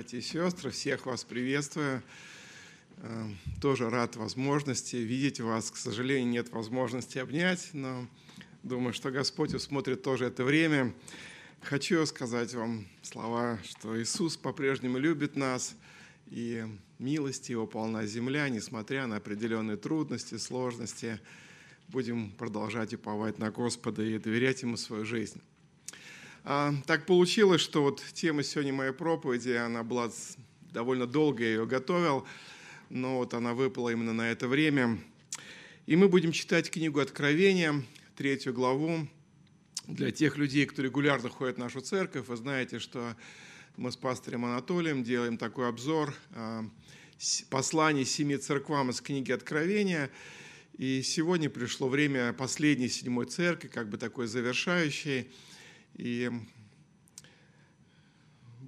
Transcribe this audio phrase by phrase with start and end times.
[0.00, 2.02] Братья и сестры, всех вас приветствую.
[3.02, 3.28] Э,
[3.60, 5.70] тоже рад возможности видеть вас.
[5.70, 8.08] К сожалению, нет возможности обнять, но
[8.62, 10.94] думаю, что Господь усмотрит тоже это время.
[11.60, 15.76] Хочу сказать вам слова, что Иисус по-прежнему любит нас,
[16.28, 16.64] и
[16.98, 21.20] милость Его полна земля, несмотря на определенные трудности, сложности.
[21.88, 25.42] Будем продолжать уповать на Господа и доверять Ему свою жизнь.
[26.42, 30.10] А, так получилось, что вот тема сегодня моей проповеди, она была
[30.72, 32.26] довольно долго, я ее готовил,
[32.88, 34.98] но вот она выпала именно на это время.
[35.86, 37.82] И мы будем читать книгу Откровения,
[38.16, 39.06] третью главу.
[39.86, 43.16] Для тех людей, кто регулярно ходит в нашу церковь, вы знаете, что
[43.76, 46.64] мы с пастором Анатолием делаем такой обзор а,
[47.50, 50.10] посланий семи церквам из книги Откровения.
[50.78, 55.30] И сегодня пришло время последней седьмой церкви, как бы такой завершающей–
[55.94, 56.30] и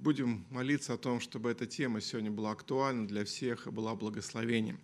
[0.03, 4.79] будем молиться о том, чтобы эта тема сегодня была актуальна для всех и была благословением.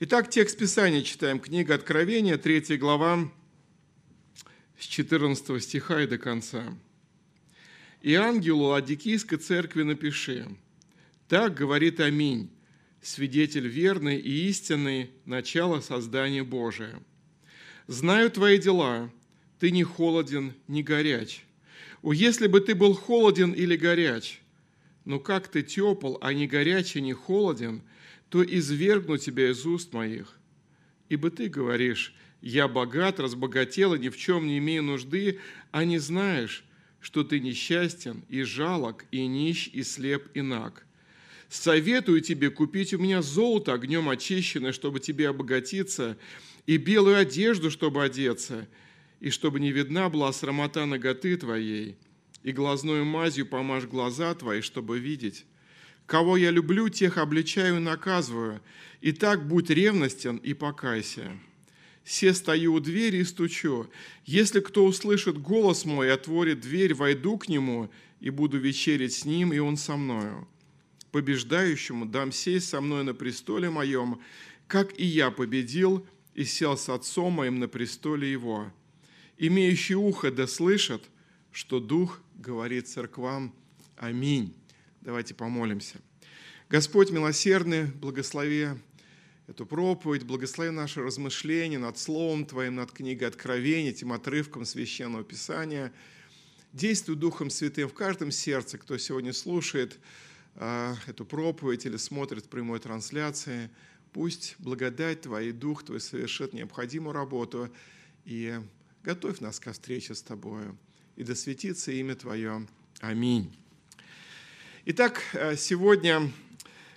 [0.00, 1.38] Итак, текст Писания читаем.
[1.38, 3.30] Книга Откровения, 3 глава,
[4.78, 6.76] с 14 стиха и до конца.
[8.00, 10.48] «И ангелу Ладикийской церкви напиши,
[11.28, 12.50] так говорит Аминь,
[13.02, 17.02] свидетель верный и истинный, начало создания Божия.
[17.86, 19.10] Знаю твои дела,
[19.58, 21.44] ты не холоден, не горяч.
[22.04, 24.42] О, если бы ты был холоден или горяч,
[25.06, 27.80] но как ты тепл, а не горяч и не холоден,
[28.28, 30.38] то извергну тебя из уст моих.
[31.08, 35.96] Ибо ты говоришь, я богат, разбогател и ни в чем не имею нужды, а не
[35.96, 36.66] знаешь,
[37.00, 40.84] что ты несчастен и жалок, и нищ, и слеп, и наг.
[41.48, 46.18] Советую тебе купить у меня золото огнем очищенное, чтобы тебе обогатиться,
[46.66, 48.68] и белую одежду, чтобы одеться–
[49.24, 51.96] и чтобы не видна была срамота ноготы твоей,
[52.42, 55.46] и глазную мазью помажь глаза твои, чтобы видеть.
[56.04, 58.60] Кого я люблю, тех обличаю и наказываю,
[59.00, 61.32] и так будь ревностен и покайся.
[62.04, 63.86] Се стою у двери и стучу.
[64.26, 67.90] Если кто услышит голос мой и отворит дверь, войду к нему
[68.20, 70.46] и буду вечерить с ним, и он со мною.
[71.12, 74.20] Побеждающему дам сесть со мной на престоле моем,
[74.66, 78.70] как и я победил и сел с отцом моим на престоле его»
[79.38, 81.02] имеющий ухо да слышат,
[81.52, 83.54] что Дух говорит церквам.
[83.96, 84.54] Аминь.
[85.00, 85.98] Давайте помолимся.
[86.68, 88.68] Господь милосердный, благослови
[89.46, 95.92] эту проповедь, благослови наши размышления над Словом Твоим, над книгой Откровения, этим отрывком Священного Писания.
[96.72, 99.98] Действуй Духом Святым в каждом сердце, кто сегодня слушает
[100.56, 103.70] э, эту проповедь или смотрит прямой трансляции.
[104.12, 107.70] Пусть благодать Твоя и Дух Твой совершит необходимую работу
[108.24, 108.58] и
[109.04, 110.78] Готовь нас ко встрече с Тобою,
[111.16, 112.66] и да светится имя Твое.
[113.02, 113.54] Аминь.
[114.86, 116.32] Итак, э, сегодня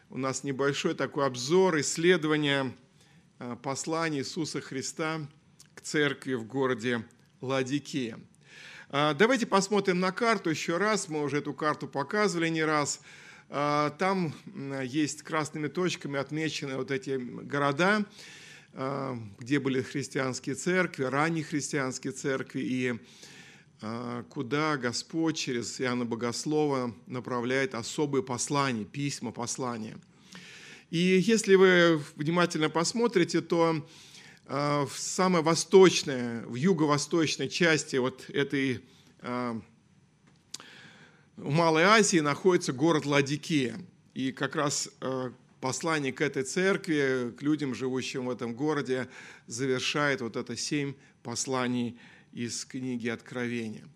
[0.09, 2.73] у нас небольшой такой обзор, исследование
[3.39, 5.27] э, послания Иисуса Христа
[5.75, 7.05] к церкви в городе
[7.41, 8.17] Ладикия.
[8.87, 11.09] Э, давайте посмотрим на карту еще раз.
[11.09, 13.01] Мы уже эту карту показывали не раз.
[13.49, 14.33] Там
[14.81, 18.05] есть красными точками отмечены вот эти города.
[18.79, 22.93] А, где были христианские церкви, ранние христианские церкви, и
[23.81, 29.97] а, куда Господь через Иоанна Богослова направляет особые послания, письма, послания.
[30.91, 33.83] И если вы внимательно посмотрите, то
[34.45, 38.83] а, в самой восточной, в юго-восточной части вот этой
[39.23, 39.63] в
[41.37, 43.79] Малой Азии находится город Ладикия.
[44.13, 44.91] И как раз
[45.59, 49.07] послание к этой церкви, к людям, живущим в этом городе,
[49.47, 51.97] завершает вот это семь посланий
[52.31, 53.87] из книги Откровения.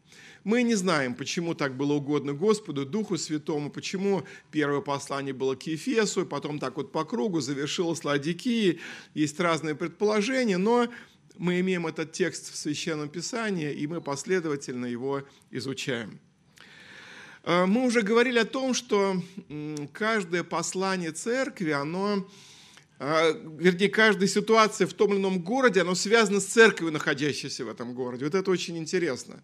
[0.44, 5.68] Мы не знаем, почему так было угодно Господу, Духу Святому, почему первое послание было к
[5.68, 8.80] Ефесу, потом так вот по кругу завершилось Ладикии.
[9.14, 10.88] Есть разные предположения, но
[11.38, 16.20] мы имеем этот текст в Священном Писании, и мы последовательно его изучаем.
[17.44, 19.22] Э, мы уже говорили о том, что
[19.94, 22.28] каждое послание церкви, оно,
[23.00, 27.70] э, вернее, каждая ситуация в том или ином городе, оно связано с церковью, находящейся в
[27.70, 28.26] этом городе.
[28.26, 29.42] Вот это очень интересно,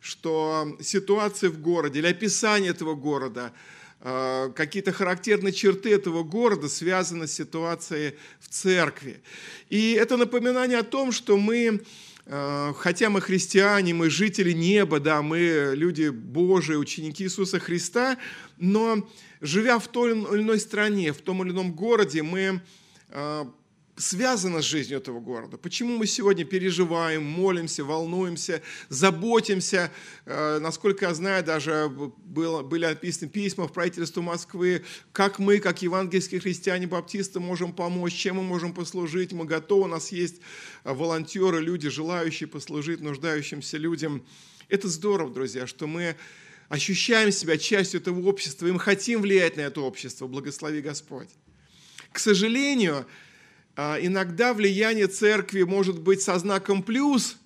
[0.00, 3.52] что ситуация в городе или описание этого города,
[4.00, 9.22] э, какие-то характерные черты этого города связаны с ситуацией в церкви.
[9.70, 11.80] И это напоминание о том, что мы
[12.26, 18.16] хотя мы христиане, мы жители неба, да, мы люди Божии, ученики Иисуса Христа,
[18.56, 19.06] но
[19.40, 22.62] живя в той или иной стране, в том или ином городе, мы
[23.10, 23.44] э,
[23.96, 25.56] связано с жизнью этого города.
[25.56, 29.92] Почему мы сегодня переживаем, молимся, волнуемся, заботимся.
[30.26, 35.82] Э, насколько я знаю, даже было, были описаны письма в правительство Москвы, как мы, как
[35.82, 39.32] евангельские христиане-баптисты, можем помочь, чем мы можем послужить.
[39.32, 40.40] Мы готовы, у нас есть
[40.82, 44.24] волонтеры, люди, желающие послужить нуждающимся людям.
[44.68, 46.16] Это здорово, друзья, что мы
[46.68, 50.26] ощущаем себя частью этого общества, и мы хотим влиять на это общество.
[50.26, 51.28] Благослови Господь.
[52.10, 53.06] К сожалению,
[53.76, 57.36] иногда влияние церкви может быть со знаком плюс,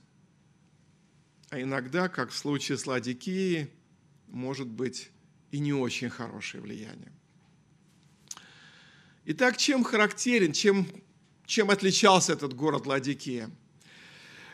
[1.50, 3.69] а иногда, как в случае с Ладикией,
[4.26, 5.10] может быть
[5.50, 7.12] и не очень хорошее влияние.
[9.25, 10.86] Итак, чем характерен, чем,
[11.46, 13.50] чем отличался этот город Ладикия?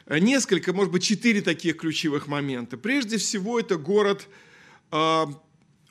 [0.07, 2.77] Несколько, может быть, четыре таких ключевых момента.
[2.77, 4.29] Прежде всего, это город
[4.91, 5.25] э,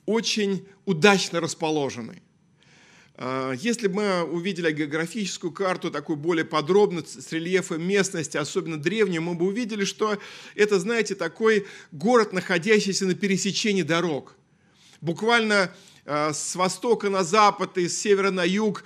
[0.06, 2.22] очень удачно расположенный.
[3.16, 9.22] А, если бы мы увидели географическую карту, такую более подробно, с рельефом местности, особенно древнюю,
[9.22, 10.18] мы бы увидели, что
[10.56, 14.36] это, знаете, такой город, находящийся на пересечении дорог.
[15.02, 15.76] Буквально
[16.06, 18.84] а, с востока на запад и с севера на юг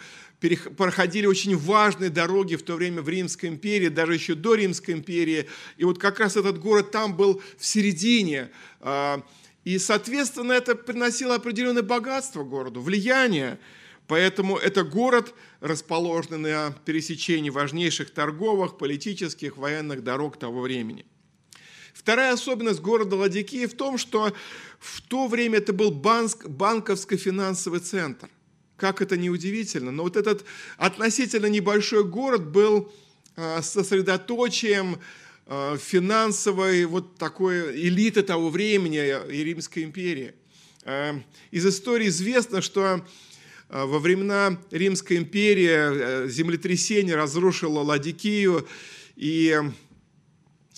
[0.78, 5.48] проходили очень важные дороги в то время в Римской империи, даже еще до Римской империи.
[5.78, 8.52] И вот как раз этот город там был в середине.
[8.82, 9.24] А,
[9.64, 13.58] и, соответственно, это приносило определенное богатство городу, влияние.
[14.08, 21.06] Поэтому это город, расположенный на пересечении важнейших торговых, политических, военных дорог того времени.
[21.94, 24.34] Вторая особенность города Ладикии в том, что
[24.80, 28.30] в то время это был банковско-финансовый центр.
[28.78, 30.46] Как это не удивительно, но вот этот
[30.78, 32.94] относительно небольшой город был
[33.36, 35.00] а, сосредоточием
[35.48, 38.98] а, финансовой вот такой элиты того времени
[39.34, 40.36] и Римской империи.
[40.86, 41.20] А,
[41.50, 43.02] из истории известно, что Э,
[43.70, 48.68] во времена Римской империи э, землетрясение разрушило Ладикию,
[49.16, 49.60] и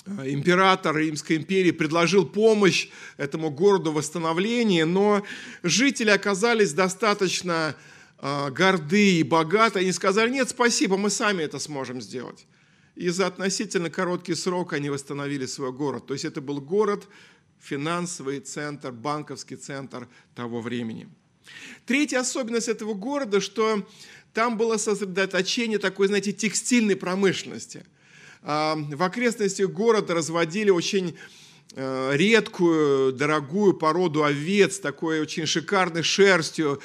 [0.06, 5.24] э, император Римской империи предложил помощь этому городу в восстановлении, но
[5.62, 7.76] жители оказались достаточно
[8.22, 9.80] горды и богаты.
[9.80, 12.48] Они сказали, нет, спасибо, мы сами это сможем сделать.
[12.96, 16.08] И за относительно короткий срок они восстановили свой город.
[16.08, 17.08] То есть это был город,
[17.60, 21.08] финансовый центр, банковский центр того времени.
[21.86, 23.88] Третья особенность этого города, что
[24.34, 27.86] там было сосредоточение такой, знаете, текстильной промышленности.
[28.42, 31.18] А, в окрестностях города разводили очень
[31.76, 36.82] э, редкую, дорогую породу овец, такой очень шикарной шерстью.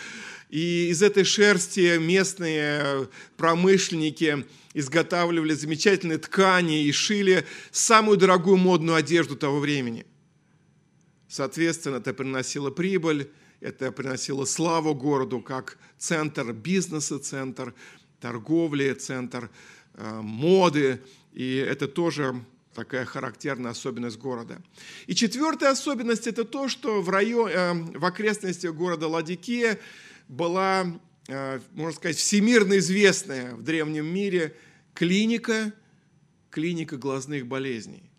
[0.51, 9.37] И из этой шерсти местные промышленники изготавливали замечательные ткани и шили самую дорогую модную одежду
[9.37, 10.07] того времени.
[11.29, 13.31] Соответственно, это приносило прибыль,
[13.65, 17.75] это приносило славу городу как центр бизнеса, центр
[18.21, 19.51] торговли, центр
[19.95, 21.01] э, моды.
[21.33, 22.45] И это тоже
[22.75, 24.61] такая характерная особенность города.
[25.07, 29.79] И четвертая особенность– это то, что в, район, э, в окрестностях города Ладикия
[30.29, 30.87] была,
[31.29, 34.55] э, можно сказать, всемирно известная в древнем мире
[34.93, 35.73] клиника,
[36.51, 38.11] клиника глазных болезней.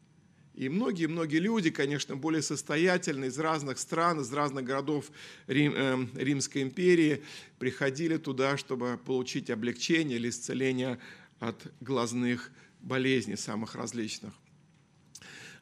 [0.55, 5.11] И многие-многие люди, конечно, более состоятельные из разных стран, из разных городов
[5.47, 7.23] Рим, э, Римской империи
[7.59, 10.97] приходили туда, чтобы получить облегчение или исцеление
[11.39, 14.33] от глазных болезней самых различных.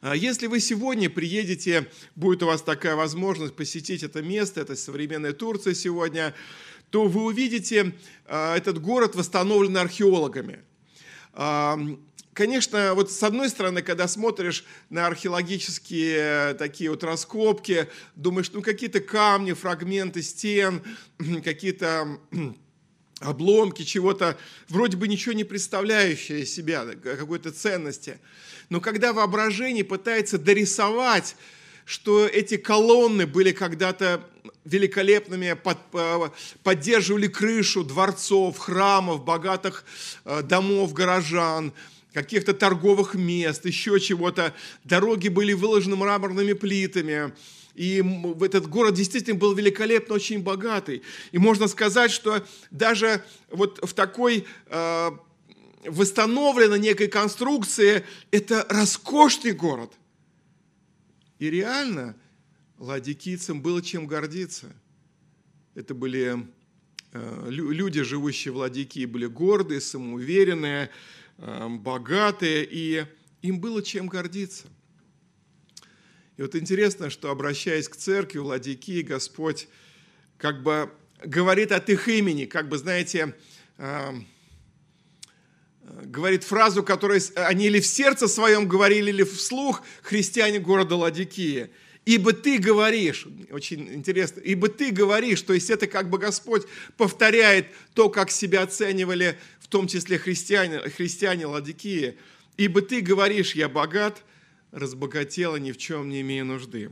[0.00, 5.32] А если вы сегодня приедете, будет у вас такая возможность посетить это место, это современная
[5.32, 6.34] Турция сегодня,
[6.90, 7.94] то вы увидите
[8.26, 10.62] а, этот город восстановленный археологами
[12.34, 16.16] конечно, вот с одной стороны, когда смотришь на археологические
[16.50, 20.82] э, такие вот раскопки, думаешь, ну какие-то камни, фрагменты стен,
[21.44, 22.18] какие-то
[23.20, 24.36] обломки чего-то,
[24.68, 28.18] вроде бы ничего не представляющее себя, какой-то ценности.
[28.68, 31.36] Но когда воображение пытается дорисовать,
[31.86, 34.26] что эти колонны были когда-то
[34.64, 36.30] великолепными, под, э,
[36.62, 39.84] поддерживали крышу дворцов, храмов, богатых
[40.24, 41.72] э, домов горожан–
[42.14, 44.54] каких-то торговых мест, еще чего-то.
[44.84, 47.34] Дороги были выложены мраморными плитами.
[47.74, 48.04] И
[48.40, 51.02] этот город действительно был великолепно, очень богатый.
[51.32, 55.10] И можно сказать, что даже вот в такой э,
[55.84, 59.92] восстановленной некой конструкции это роскошный город.
[61.40, 62.14] И реально
[62.78, 64.72] ладикийцам было чем гордиться.
[65.74, 66.46] Это были
[67.12, 70.90] э, люди, живущие в Ладикии, были гордые, самоуверенные,
[71.38, 73.06] богатые, и
[73.42, 74.66] им было чем гордиться.
[76.36, 79.68] И вот интересно, что обращаясь к церкви, Владики, Господь
[80.36, 80.90] как бы
[81.24, 83.34] говорит от их имени, как бы, знаете,
[83.78, 84.26] эм,
[86.02, 91.70] говорит фразу, которую они или в сердце своем говорили, или вслух христиане города Ладикия.
[92.04, 97.66] «Ибо ты говоришь», очень интересно, «ибо ты говоришь», то есть это как бы Господь повторяет
[97.94, 102.18] то, как себя оценивали в том числе христиане, христиане Ладикии.
[102.56, 104.22] «Ибо ты говоришь, я богат,
[104.70, 106.90] разбогател и ни в чем не имею нужды».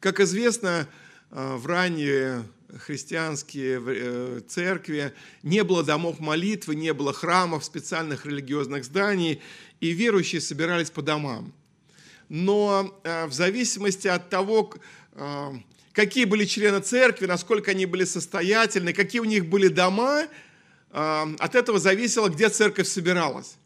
[0.00, 0.88] Как известно,
[1.30, 2.44] э, в ранние
[2.78, 9.40] христианские э, церкви, не было домов молитвы, не было храмов, специальных религиозных зданий,
[9.80, 11.54] и верующие собирались по домам.
[12.28, 14.72] Но э, в зависимости от того,
[15.12, 15.52] э,
[15.92, 20.24] какие были члены церкви, насколько они были состоятельны, какие у них были дома,
[20.96, 23.56] от этого зависело, где церковь собиралась.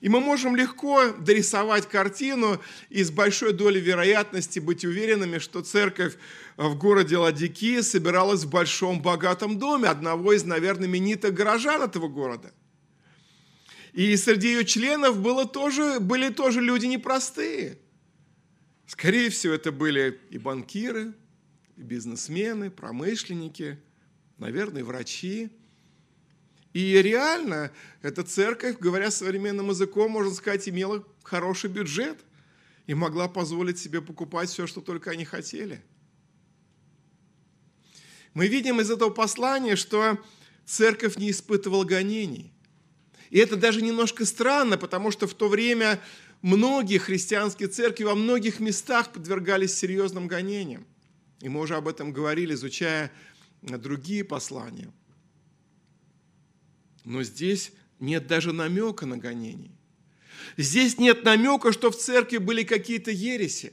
[0.00, 2.60] И мы можем легко дорисовать картину
[2.90, 6.14] и с большой долей вероятности быть уверенными, что церковь
[6.56, 12.52] в городе Ладики собиралась в большом богатом доме одного из, наверное, именитых горожан этого города.
[13.92, 17.78] И среди ее членов было тоже, были тоже люди непростые.
[18.86, 21.12] Скорее всего, это были и банкиры,
[21.76, 23.78] и бизнесмены, промышленники,
[24.38, 25.50] наверное, врачи–
[26.76, 32.18] и реально эта церковь, говоря современным языком, можно сказать, имела хороший бюджет
[32.86, 35.82] и могла позволить себе покупать все, что только они хотели.
[38.34, 40.18] Мы видим из этого послания, что
[40.66, 42.52] церковь не испытывала гонений.
[43.30, 45.98] И это даже немножко странно, потому что в то время
[46.42, 50.86] многие христианские церкви во многих местах подвергались серьезным гонениям.
[51.40, 53.10] И мы уже об этом говорили, изучая
[53.62, 54.92] другие послания–
[57.06, 59.70] но здесь нет даже намека на гонений.
[60.56, 63.72] Здесь нет намека, что в церкви были какие-то ереси.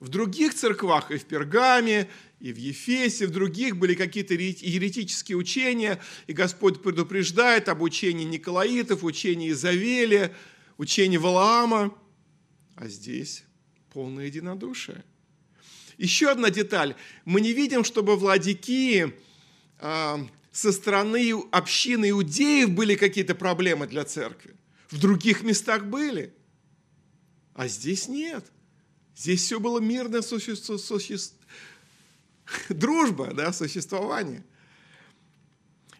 [0.00, 2.08] В других церквах, и в Пергаме,
[2.40, 9.04] и в Ефесе, в других были какие-то еретические учения, и Господь предупреждает об учении Николаитов,
[9.04, 10.34] учении Изавеля,
[10.78, 11.94] учении Валаама,
[12.76, 13.44] а здесь
[13.92, 15.04] полное единодушие.
[15.98, 16.94] Еще одна деталь.
[17.24, 19.12] Мы не видим, чтобы в Ладикии
[19.80, 24.54] а, со стороны общины иудеев были какие-то проблемы для церкви.
[24.88, 26.32] В других местах были.
[27.54, 28.46] А здесь нет.
[29.16, 31.36] Здесь все было мирное существо, существо,
[32.68, 34.44] дружба, да, существование.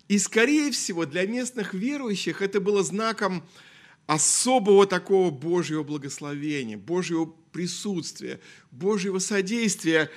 [0.06, 3.46] И, скорее всего, для местных верующих это было знаком
[4.08, 8.40] особого такого Божьего благословения, Божьего присутствия,
[8.72, 10.10] Божьего содействия.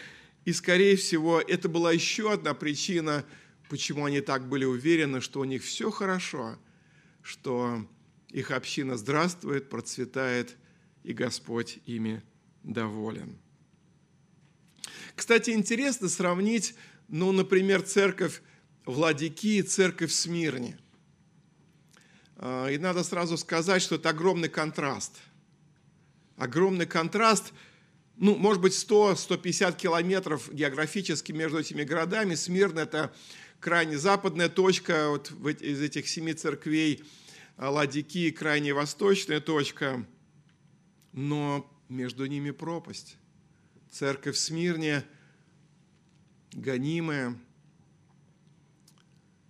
[0.45, 3.23] И, скорее всего, это была еще одна причина–
[3.71, 6.59] почему они так были уверены, что у них все хорошо,
[7.21, 7.87] что
[8.27, 10.57] их община здравствует, процветает,
[11.03, 12.21] и Господь ими
[12.63, 13.37] доволен.
[15.15, 16.75] Кстати, интересно сравнить,
[17.07, 18.41] ну, например, церковь
[18.85, 20.11] в Ладикии и церковь.
[20.11, 20.75] А,
[22.41, 25.19] и надо сразу сказать, что это огромный контраст.
[26.37, 27.53] Огромный контраст,
[28.17, 32.35] ну, может быть, 100-150 километров географически между этими городами.
[32.35, 33.13] Смирн– это
[33.59, 35.31] крайне западная точка вот
[35.61, 37.03] из этих семи церквей,
[37.57, 40.05] а, Ладики, крайне восточная точка,
[41.13, 43.17] но между ними пропасть.
[43.91, 45.03] Церковь Смирне
[46.53, 47.37] гонимая,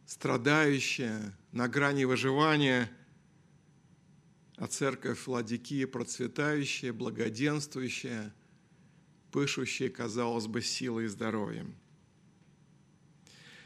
[0.06, 2.90] страдающая, на грани выживания,
[4.58, 8.34] а церковь Ладики процветающая, благоденствующая,
[9.32, 11.76] пышущая, казалось бы, силой и здоровьем.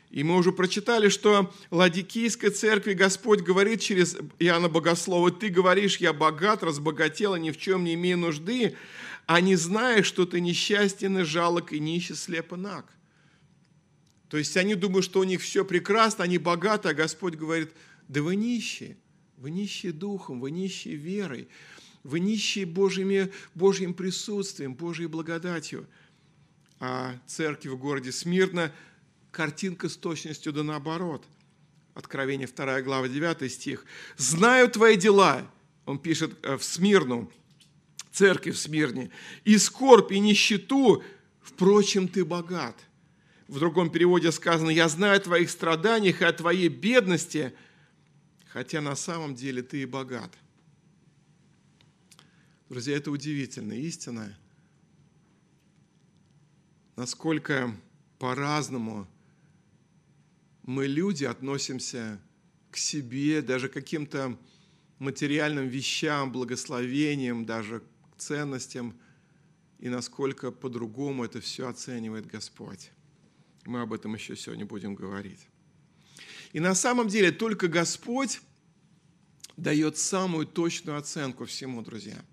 [0.10, 6.14] И мы уже прочитали, что Ладикийской церкви Господь говорит через Иоанна Богослова, «Ты говоришь, я
[6.14, 8.78] богат, разбогател, и ни в чем не имею нужды,
[9.26, 12.86] а не знаешь, что ты несчастен и жалок, и нищий, слеп и наг».
[14.30, 17.72] То есть они думают, что у них все прекрасно, они богаты, а Господь говорит,
[18.08, 18.98] да вы нищие,
[19.38, 21.48] вы нищие духом, вы нищие верой,
[22.04, 25.88] вы нищие Божьими, Божьим присутствием, Божьей благодатью.
[26.80, 28.72] А церкви в городе Смирно–
[29.36, 31.24] картинка с точностью да наоборот.
[31.94, 33.86] Откровение 2 глава 9 стих.
[34.18, 35.46] «Знаю твои дела»,
[35.86, 37.32] он пишет э, в Смирну,
[38.12, 39.12] церковь в Смирне,
[39.44, 41.04] «и скорбь, и нищету,
[41.42, 42.76] впрочем, ты богат».
[43.48, 47.54] В другом переводе сказано, «Я знаю о твоих страданиях и о твоей бедности,
[48.48, 50.36] хотя на самом деле ты и богат».
[52.70, 54.36] Друзья, это удивительная истина,
[56.96, 57.76] насколько
[58.18, 59.08] по-разному
[60.64, 62.20] мы, люди, относимся
[62.72, 64.36] к себе, даже к каким-то
[64.98, 69.00] материальным вещам, благословениям, даже к ценностям,
[69.78, 72.92] и насколько по-другому это все оценивает Господь.
[73.66, 75.48] Мы об этом еще сегодня будем говорить.
[76.54, 78.40] И на самом деле только Господь
[79.58, 82.24] дает самую точную оценку всему, друзья.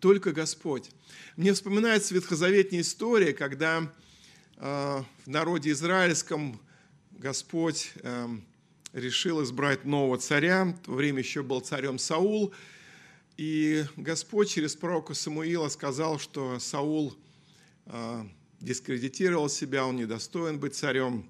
[0.00, 0.90] Только Господь.
[1.36, 3.92] Мне вспоминается ветхозаветная история, когда
[4.56, 6.60] э, в народе израильском
[7.12, 8.28] Господь э,
[8.92, 10.64] решил избрать нового царя.
[10.64, 12.52] В то время еще был царем Саул.
[13.36, 17.16] И Господь через пророка Самуила сказал, что Саул
[17.86, 18.24] э,
[18.64, 21.28] дискредитировал себя, он недостоин быть царем,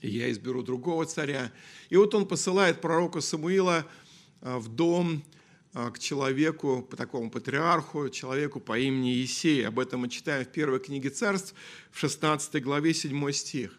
[0.00, 1.50] и я изберу другого царя.
[1.88, 3.86] И вот он посылает пророка Самуила
[4.42, 5.24] э, в дом
[5.72, 9.66] э, к человеку, по такому патриарху, человеку по имени Есей.
[9.66, 11.54] Об этом мы читаем в первой книге царств,
[11.90, 13.78] в 16 главе 7 стих.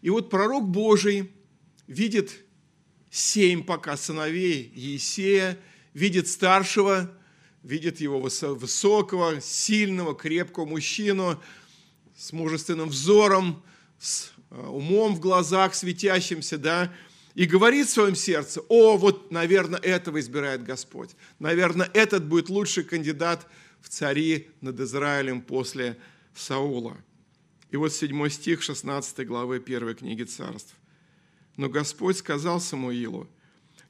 [0.00, 1.30] И вот пророк Божий
[1.86, 2.44] видит
[3.10, 5.58] семь пока сыновей Есея,
[5.92, 7.14] видит старшего,
[7.62, 11.38] видит его высокого, сильного, крепкого мужчину
[12.20, 13.62] с мужественным взором,
[13.98, 16.92] с э, умом в глазах светящимся, да,
[17.34, 21.16] и говорит в своем сердце, о, вот, наверное, этого избирает Господь.
[21.38, 23.46] Наверное, этот будет лучший кандидат
[23.80, 25.96] в цари над Израилем после
[26.34, 26.98] Саула.
[27.70, 30.74] И вот 7 стих 16 главы 1 книги царств.
[31.56, 33.28] Но Господь сказал Самуилу,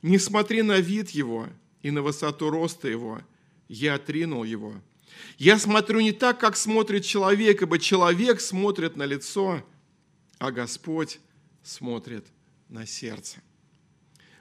[0.02, 1.48] не смотри на вид его
[1.82, 3.22] и на высоту роста его,
[3.68, 4.74] я отринул его.
[5.38, 9.64] Я смотрю не так, как смотрит человек, ибо человек смотрит на лицо,
[10.38, 11.20] а Господь
[11.62, 12.26] смотрит
[12.68, 13.38] на сердце.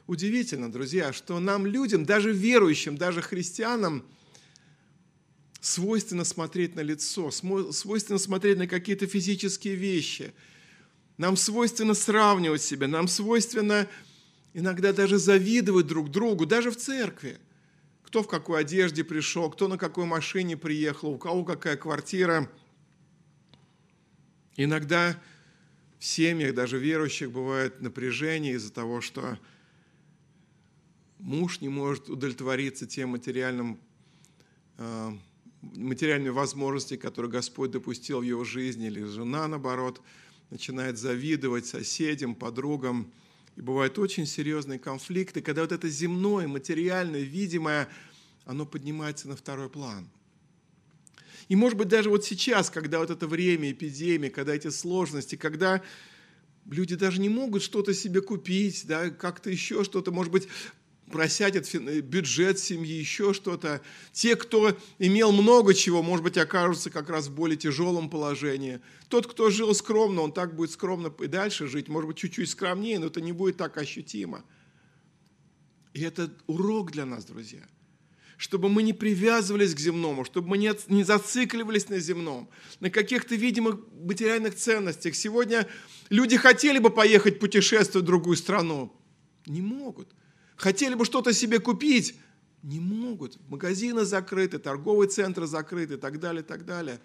[0.08, 4.06] Удивительно, друзья, что нам, людям, даже верующим, даже христианам–
[5.62, 10.34] свойственно смотреть на лицо, свойственно смотреть на какие-то физические вещи.
[11.18, 13.88] Нам свойственно сравнивать себя, нам свойственно
[14.54, 17.38] иногда даже завидовать друг другу, даже в церкви.
[18.10, 22.50] Кто в какой одежде пришел, кто на какой машине приехал, у кого какая квартира.
[24.58, 25.16] Иногда
[26.00, 29.38] в семьях, даже верующих, бывает напряжение из-за того, что
[31.20, 33.80] муж не может удовлетвориться тем материальным
[34.80, 35.12] э,
[35.62, 40.02] материальные возможности, которые Господь допустил в его жизни, или жена, наоборот,
[40.50, 43.12] начинает завидовать соседям, подругам.
[43.60, 47.90] И бывают очень серьезные конфликты, когда вот это земное, материальное, видимое,
[48.46, 50.10] оно поднимается на второй план.
[51.50, 55.84] И может быть даже вот сейчас, когда вот это время эпидемии, когда эти сложности, когда
[56.68, 60.48] люди даже не могут что-то себе купить, да, как-то еще что-то, может быть,
[61.10, 61.70] просядет
[62.06, 63.82] бюджет семьи, еще что-то.
[64.14, 68.80] Те, кто имел много чего, может быть, окажутся как раз в более тяжелом положении.
[69.10, 73.00] Тот, кто жил скромно, он так будет скромно и дальше жить, может быть, чуть-чуть скромнее,
[73.00, 74.44] но это не будет так ощутимо.
[75.94, 77.68] И это урок для нас, друзья.
[78.38, 83.36] Чтобы мы не привязывались к земному, чтобы мы не, не зацикливались на земном, на каких-то
[83.36, 85.16] видимых материальных ценностях.
[85.16, 85.68] Сегодня
[86.10, 88.94] люди хотели бы поехать путешествовать в другую страну,
[89.46, 90.08] не могут
[90.60, 92.16] хотели бы что-то себе купить,
[92.62, 93.40] не могут.
[93.50, 97.00] Магазины закрыты, торговые центры закрыты и так далее, и так далее.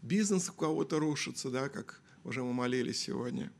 [0.00, 3.52] Бизнес у кого-то рушится, да, как уже мы молились сегодня.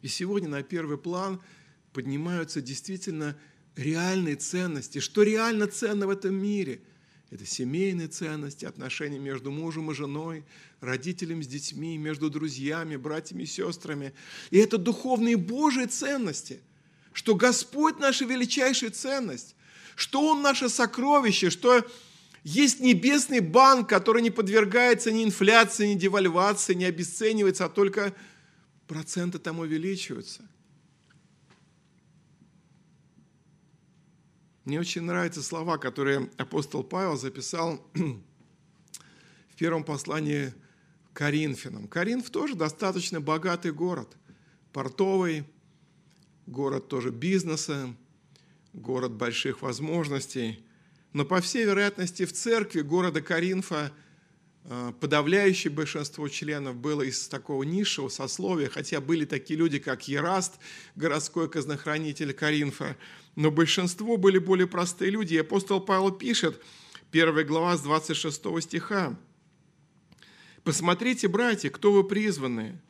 [0.00, 1.40] И сегодня на первый план
[1.92, 3.36] поднимаются действительно
[3.76, 4.98] реальные ценности.
[4.98, 6.80] Что реально ценно в этом мире?
[7.30, 10.44] Это семейные ценности, отношения между мужем и женой,
[10.80, 14.12] родителями с детьми, между друзьями, братьями и сестрами.
[14.50, 16.60] И это духовные Божьи ценности,
[17.12, 19.54] что Господь наша величайшая ценность,
[19.94, 21.86] что Он наше сокровище, что
[22.42, 28.12] есть небесный банк, который не подвергается ни инфляции, ни девальвации, не обесценивается, а только
[28.88, 30.42] проценты тому увеличиваются–
[34.64, 40.52] Мне очень нравятся слова, которые апостол Павел записал в первом послании
[41.14, 41.88] Коринфянам.
[41.88, 44.16] Коринф тоже достаточно богатый город,
[44.72, 45.44] портовый,
[46.46, 47.94] город тоже бизнеса,
[48.74, 50.62] город больших возможностей.
[51.14, 53.92] Но, по всей вероятности, в церкви города Коринфа
[55.00, 60.58] подавляющее большинство членов было из такого низшего сословия, хотя были такие люди, как Ераст,
[60.96, 62.96] городской казнохранитель Коринфа,
[63.36, 65.34] но большинство были более простые люди.
[65.34, 66.62] И апостол Павел пишет,
[67.12, 69.18] 1 глава с 26 стиха,
[70.62, 72.80] «Посмотрите, братья, кто вы призванные.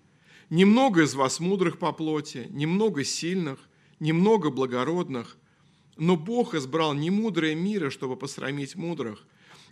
[0.50, 3.60] Немного из вас мудрых по плоти, немного сильных,
[4.00, 5.36] немного благородных,
[5.96, 9.24] но Бог избрал немудрое мира, чтобы посрамить мудрых,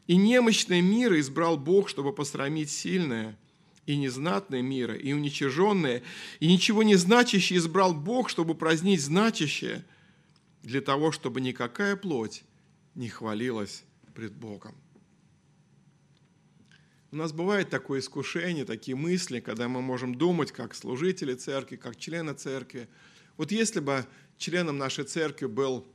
[0.08, 3.38] и немощное мира избрал Бог, чтобы посрамить сильное,
[3.86, 6.02] и незнатное мира, и уничиженное,
[6.40, 9.84] и ничего не значащее избрал Бог, чтобы празднить значащее–
[10.62, 12.44] для того, чтобы никакая плоть
[12.94, 14.74] не хвалилась пред Богом.
[17.10, 21.96] У нас бывает такое искушение, такие мысли, когда мы можем думать, как служители церкви, как
[21.96, 22.86] члены церкви.
[23.38, 24.04] Вот если бы
[24.36, 25.86] членом нашей церкви был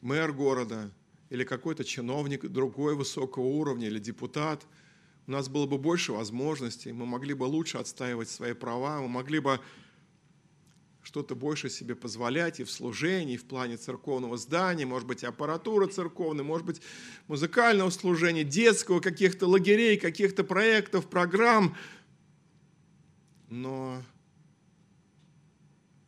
[0.00, 0.90] мэр города
[1.32, 4.66] или какой-то чиновник другой высокого уровня или депутат,
[5.26, 9.38] у нас было бы больше возможностей, мы могли бы лучше отстаивать свои права, мы могли
[9.38, 9.58] бы
[11.02, 15.86] что-то больше себе позволять и в служении, и в плане церковного здания, может быть, аппаратура
[15.86, 16.82] церковная, может быть,
[17.28, 21.74] музыкального служения, детского, каких-то лагерей, каких-то проектов, программ.
[23.48, 24.02] Но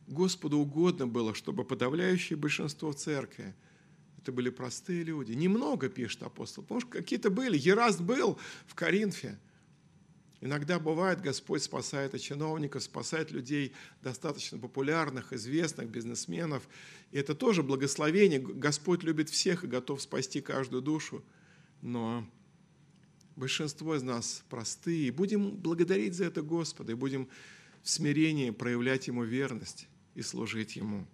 [0.05, 3.55] Господу угодно было, чтобы подавляющее большинство церкви
[4.25, 5.33] это были простые люди.
[5.33, 6.65] Немного, пишет апостол.
[6.65, 7.55] Что какие-то были.
[7.55, 9.37] Ераст был в Коринфе.
[10.41, 16.67] Иногда бывает, Господь спасает и чиновников, спасает людей достаточно популярных, известных, бизнесменов.
[17.11, 18.39] И это тоже благословение.
[18.39, 21.23] Господь любит всех и готов спасти каждую душу.
[21.83, 22.27] Но
[23.35, 25.11] большинство из нас простые.
[25.11, 27.29] Будем благодарить за это Господа, и будем
[27.83, 31.05] в смирении проявлять Ему верность и служить Ему.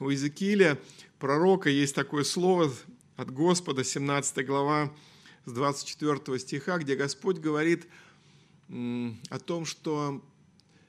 [0.00, 0.78] У Иезекииля,
[1.22, 2.68] пророка, есть такое слово
[3.14, 4.92] от Господа, 17 глава,
[5.44, 7.86] с 24 стиха, где Господь говорит
[8.68, 10.20] о том, что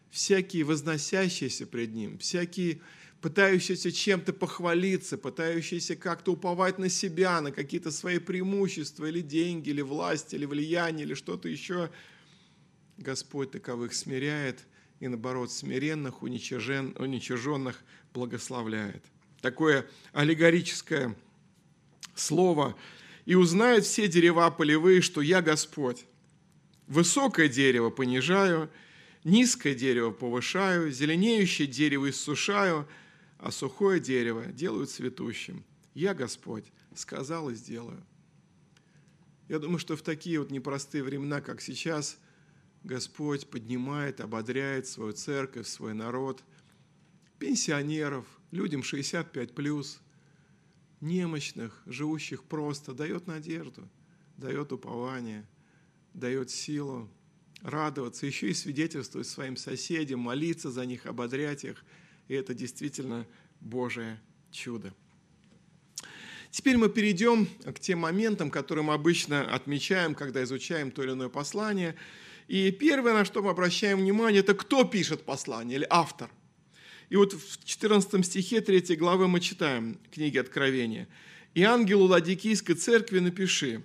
[0.10, 2.82] всякие возносящиеся пред Ним, всякие
[3.22, 9.82] пытающиеся чем-то похвалиться, пытающиеся как-то уповать на себя, на какие-то свои преимущества, или деньги, или
[9.82, 11.92] власть, или влияние, или что-то еще,
[12.98, 14.66] Господь таковых смиряет
[15.00, 17.84] и, наоборот, смиренных, уничижен, уничиженных
[18.16, 19.04] благословляет.
[19.44, 21.16] Такое аллегорическое
[22.16, 22.76] слово–
[23.26, 26.06] и узнают все дерева полевые, что я Господь.
[26.88, 28.70] Высокое дерево понижаю,
[29.24, 32.88] низкое дерево повышаю, зеленеющее дерево иссушаю,
[33.38, 35.64] а сухое дерево делаю цветущим.
[35.94, 38.04] Я Господь, сказал и сделаю.
[39.48, 42.18] Я думаю, что в такие вот непростые времена, как сейчас,
[42.84, 46.44] Господь поднимает, ободряет свою церковь, свой народ,
[47.40, 50.00] пенсионеров, людям 65 плюс–
[51.04, 53.88] немощных, живущих просто, дает надежду,
[54.38, 55.46] дает упование,
[56.14, 57.10] дает силу
[57.62, 61.84] радоваться, еще и свидетельствовать своим соседям, молиться за них, ободрять их.
[62.30, 63.28] И это действительно
[63.60, 64.20] Божие
[64.52, 64.94] чудо.
[66.52, 71.30] Теперь мы перейдем к тем моментам, которые мы обычно отмечаем, когда изучаем то или иное
[71.30, 71.96] послание.
[72.48, 76.30] И первое, на что мы обращаем внимание, это кто пишет послание или автор–
[77.14, 81.08] и вот в 14 стихе 3 главы мы читаем книги Откровения.
[81.54, 83.84] «И ангелу Ладикийской церкви напиши,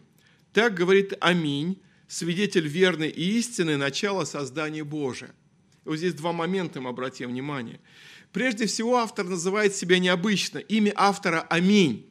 [0.55, 5.35] так говорит Аминь, свидетель верный и истины, начало создания Божия».
[5.85, 7.81] И вот здесь два момента мы обратим внимание.
[8.33, 10.57] Прежде всего, автор называет себя необычно.
[10.57, 12.09] Имя автора– Аминь.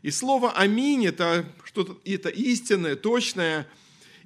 [0.00, 3.68] И слово «Аминь»– это что-то это истинное, точное.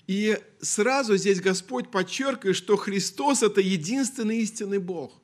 [0.07, 5.24] И сразу здесь Господь подчеркивает, что Христос– это единственный истинный Бог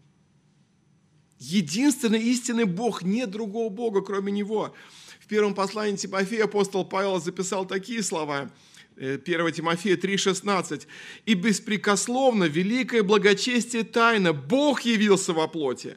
[1.40, 4.74] единственный истинный Бог, нет другого Бога, кроме Него.
[5.18, 8.50] В первом послании Тимофея апостол Павел записал такие слова,
[8.96, 10.86] 1 э, Тимофея 3,16.
[11.24, 15.96] «И беспрекословно великое благочестие тайна Бог явился во плоти,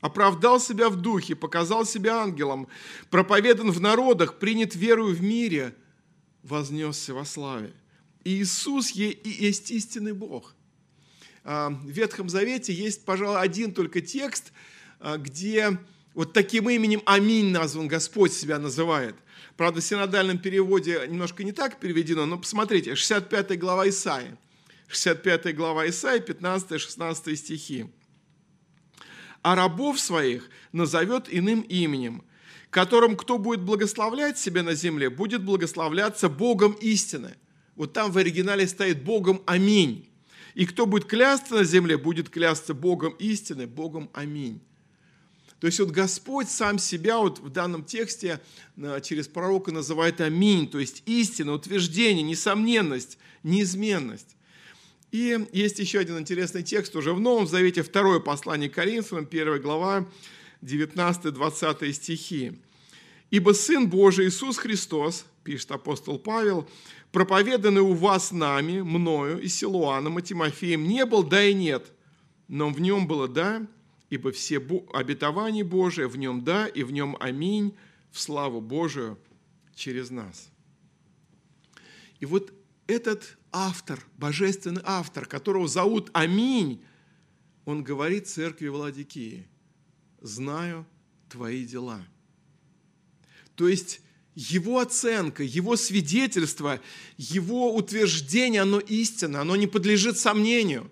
[0.00, 2.68] оправдал себя в духе, показал себя ангелом,
[3.10, 5.74] проповедан в народах, принят верою в мире,
[6.42, 7.72] вознесся во славе».
[8.24, 10.54] Иисус есть истинный Бог.
[11.42, 14.52] А, в Ветхом Завете есть, пожалуй, один только текст–
[15.18, 15.78] где
[16.14, 19.16] вот таким именем Аминь назван Господь себя называет.
[19.56, 24.38] Правда, в синодальном переводе немножко не так переведено, но посмотрите, 65 глава Исаия.
[24.88, 27.86] 65 глава Исаия, 15-16 стихи.
[29.42, 32.24] «А рабов своих назовет иным именем,
[32.70, 37.34] которым кто будет благословлять себя на земле, будет благословляться Богом истины».
[37.76, 40.08] Вот там в оригинале стоит Богом Аминь.
[40.54, 44.60] И кто будет клясться на земле, будет клясться Богом истины, Богом Аминь.
[45.64, 48.38] То есть вот Господь сам себя вот в данном тексте
[48.76, 54.36] э, через пророка называет аминь, то есть истина, утверждение, несомненность, неизменность.
[55.10, 60.06] И есть еще один интересный текст уже в Новом Завете, второе послание Коринфянам, 1 глава,
[60.60, 62.60] 19-20 стихи.
[63.30, 66.68] «Ибо Сын Божий Иисус Христос, пишет апостол Павел,
[67.10, 71.86] проповеданный у вас нами, мною и Силуаном и Тимофеем, не был да и нет,
[72.48, 73.66] но в нем было да
[74.14, 74.58] ибо все
[74.92, 77.74] обетования Божие в нем да, и в нем аминь,
[78.12, 79.18] в славу Божию
[79.74, 80.50] через нас.
[82.20, 82.52] И вот
[82.86, 86.80] этот автор, божественный автор, которого зовут Аминь,
[87.64, 89.48] он говорит церкви Владикии,
[90.20, 90.86] знаю
[91.28, 92.00] твои дела.
[93.56, 94.00] То есть
[94.36, 96.80] его оценка, его свидетельство,
[97.16, 100.88] его утверждение, оно истинно, оно не подлежит сомнению.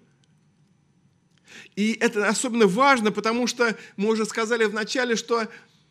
[1.77, 5.49] И это особенно важно, потому что мы уже сказали в начале, что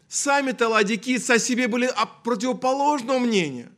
[0.07, 1.89] сами-то ладикийцы о себе были
[2.23, 3.71] противоположного мнения.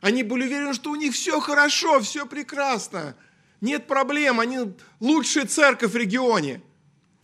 [0.00, 3.16] Они были уверены, что у них все хорошо, все прекрасно,
[3.60, 6.62] нет проблем, они лучшая церковь в регионе,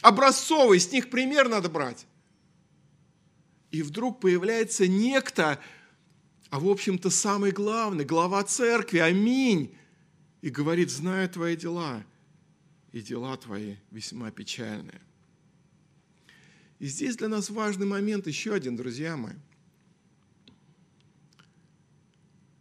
[0.01, 2.07] образцовый, с них пример надо брать.
[3.71, 5.61] И вдруг появляется некто,
[6.49, 9.77] а в общем-то самый главный, глава церкви, аминь,
[10.41, 12.03] и говорит, знаю твои дела,
[12.93, 15.01] и дела твои весьма печальные.
[16.79, 19.35] И здесь для нас важный момент еще один, друзья мои.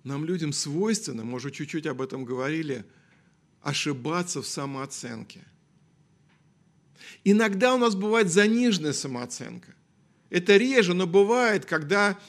[0.04, 2.86] Нам, людям, свойственно, мы уже чуть-чуть об этом говорили,
[3.62, 5.44] ошибаться в самооценке.
[7.24, 9.74] Иногда у нас бывает заниженная самооценка.
[10.30, 12.20] Это реже, но бывает, когда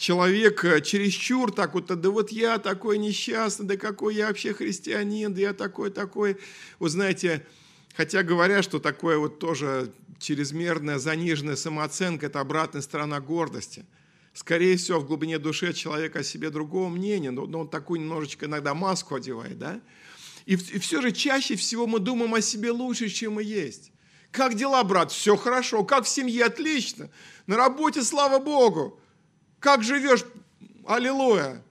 [0.00, 5.34] человек э, чересчур так вот, да вот я такой несчастный, да какой я вообще христианин,
[5.34, 6.38] да я такой-такой.
[6.78, 7.46] Вы знаете,
[7.94, 13.84] хотя говорят, что такое вот тоже чрезмерная заниженная самооценка– это обратная сторона гордости.
[14.32, 18.72] Скорее всего, в глубине души человек о себе другого мнения, но он такую немножечко иногда
[18.72, 19.82] маску одевает, да?
[20.46, 23.92] И все же чаще всего мы думаем о себе лучше, чем мы есть.
[24.30, 25.12] Как дела, брат?
[25.12, 25.84] Все хорошо.
[25.84, 26.46] Как в семье?
[26.46, 27.10] Отлично.
[27.46, 28.99] На работе, слава Богу.
[29.60, 30.24] Как живешь?
[30.86, 31.62] Аллилуйя.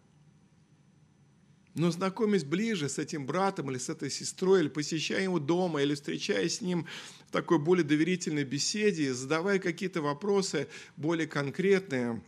[1.74, 5.96] Но знакомясь ближе с этим братом или с этой сестрой, или посещая его дома, или
[5.96, 6.88] встречаясь с ним
[7.28, 12.24] в такой более доверительной беседе, задавая какие-то вопросы более конкретные,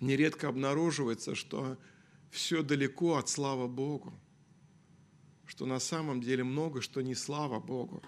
[0.00, 1.76] нередко обнаруживается, что
[2.30, 4.14] все далеко от слава Богу,
[5.46, 8.02] что на самом деле много, что не слава Богу.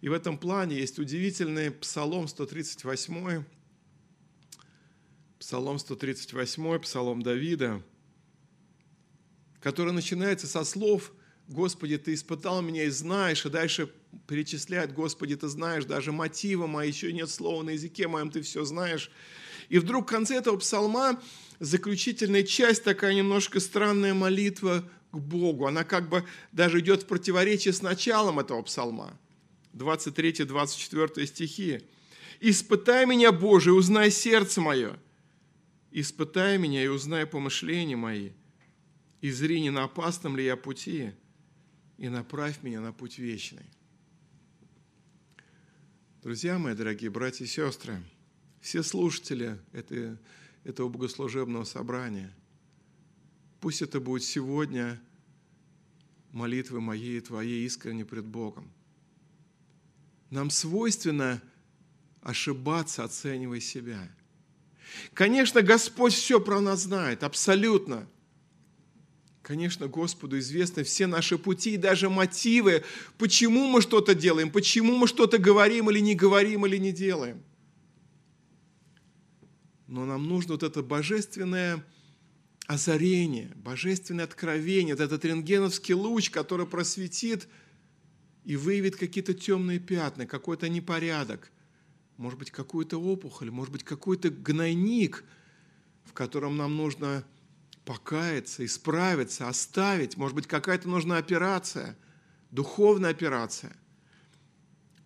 [0.00, 3.44] И в этом плане есть удивительный Псалом 138,
[5.38, 7.80] Псалом 138, Псалом Давида,
[9.60, 11.12] который начинается со слов
[11.46, 13.88] «Господи, Ты испытал меня и знаешь», и дальше
[14.26, 18.64] перечисляет «Господи, Ты знаешь, даже мотива мои, еще нет слова на языке моем, Ты все
[18.64, 19.12] знаешь».
[19.68, 21.22] И вдруг в конце этого псалма
[21.60, 25.66] заключительная часть, такая немножко странная молитва к Богу.
[25.66, 29.16] Она как бы даже идет в противоречие с началом этого псалма.
[29.74, 31.82] 23-24 стихи.
[32.40, 34.98] «Испытай меня, Боже, узнай сердце мое,
[36.00, 38.30] Испытай меня и узнай помышления мои,
[39.20, 41.12] и зри, не на опасном ли я пути,
[41.96, 43.66] и направь меня на путь вечный.
[46.22, 48.00] Друзья мои, дорогие братья и сестры,
[48.60, 50.16] все слушатели этой,
[50.62, 52.32] этого богослужебного собрания,
[53.60, 55.02] пусть это будет сегодня
[56.30, 58.70] молитвы моей и твоей искренне пред Богом.
[60.30, 61.42] Нам свойственно
[62.22, 64.08] ошибаться, оценивая себя–
[65.14, 68.08] Конечно, Господь все про нас знает, абсолютно.
[69.42, 72.84] Конечно, Господу известны все наши пути и даже мотивы,
[73.16, 77.42] почему мы что-то делаем, почему мы что-то говорим или не говорим, или не делаем.
[79.86, 81.82] Но нам нужно вот это божественное
[82.66, 87.48] озарение, божественное откровение, вот этот рентгеновский луч, который просветит
[88.44, 91.50] и выявит какие-то темные пятна, какой-то непорядок–
[92.18, 95.24] может быть, какую-то опухоль, может быть, какой-то гнойник,
[96.04, 97.24] в котором нам нужно
[97.84, 100.16] покаяться, исправиться, оставить.
[100.16, 101.96] Может быть, какая-то нужна операция,
[102.50, 103.74] духовная операция.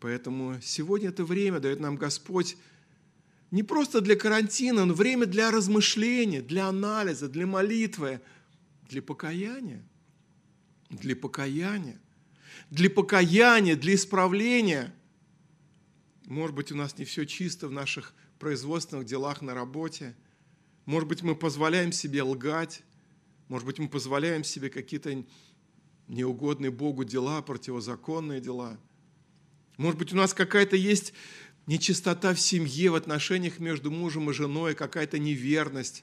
[0.00, 2.56] Поэтому сегодня это время дает нам Господь
[3.50, 8.22] не просто для карантина, но время для размышления, для анализа, для молитвы,
[8.88, 9.86] для покаяния.
[10.88, 12.00] Для покаяния.
[12.70, 14.94] Для покаяния, для исправления–
[16.32, 20.16] может быть, у нас не все чисто в наших производственных делах на работе.
[20.86, 22.82] Может быть, мы позволяем себе лгать.
[23.48, 25.24] Может быть, мы позволяем себе какие-то
[26.08, 28.80] неугодные Богу дела, противозаконные дела.
[29.76, 31.12] Может быть, у нас какая-то есть
[31.66, 36.02] нечистота в семье, в отношениях между мужем и женой, какая-то неверность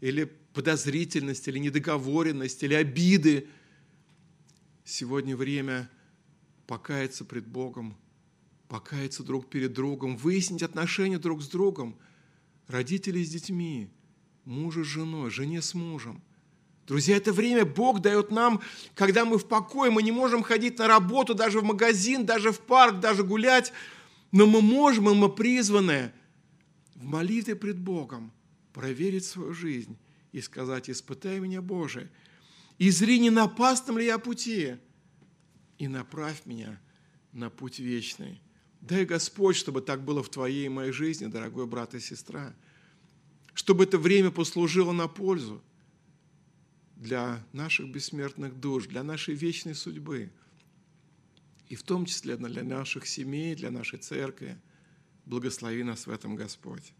[0.00, 3.46] или подозрительность, или недоговоренность, или обиды.
[4.84, 5.88] Сегодня время
[6.66, 7.96] покаяться пред Богом,
[8.72, 11.94] покаяться друг перед другом, выяснить отношения друг с другом,
[12.68, 13.90] родители с детьми,
[14.46, 16.22] мужа с женой, жене с мужем.
[16.86, 18.62] Друзья, это время Бог дает нам,
[18.94, 22.60] когда мы в покое, мы не можем ходить на работу, даже в магазин, даже в
[22.60, 23.74] парк, даже гулять,
[24.30, 26.10] но мы можем, и мы призваны
[26.94, 28.32] в молитве пред Богом
[28.72, 29.98] проверить свою жизнь
[30.32, 32.10] и сказать, испытай меня, Боже,
[32.78, 34.76] и зри, не на опасном ли я пути,
[35.76, 36.80] и направь меня
[37.32, 38.40] на путь вечный.
[38.82, 42.54] Дай Господь, чтобы так было в твоей и моей жизни, дорогой брат и сестра.
[43.54, 45.62] чтобы это время послужило на пользу
[46.96, 50.30] для наших бессмертных душ, для нашей вечной судьбы,
[51.68, 54.58] и в том числе для наших семей, для нашей церкви.
[55.26, 56.92] Благослови нас в этом Господь.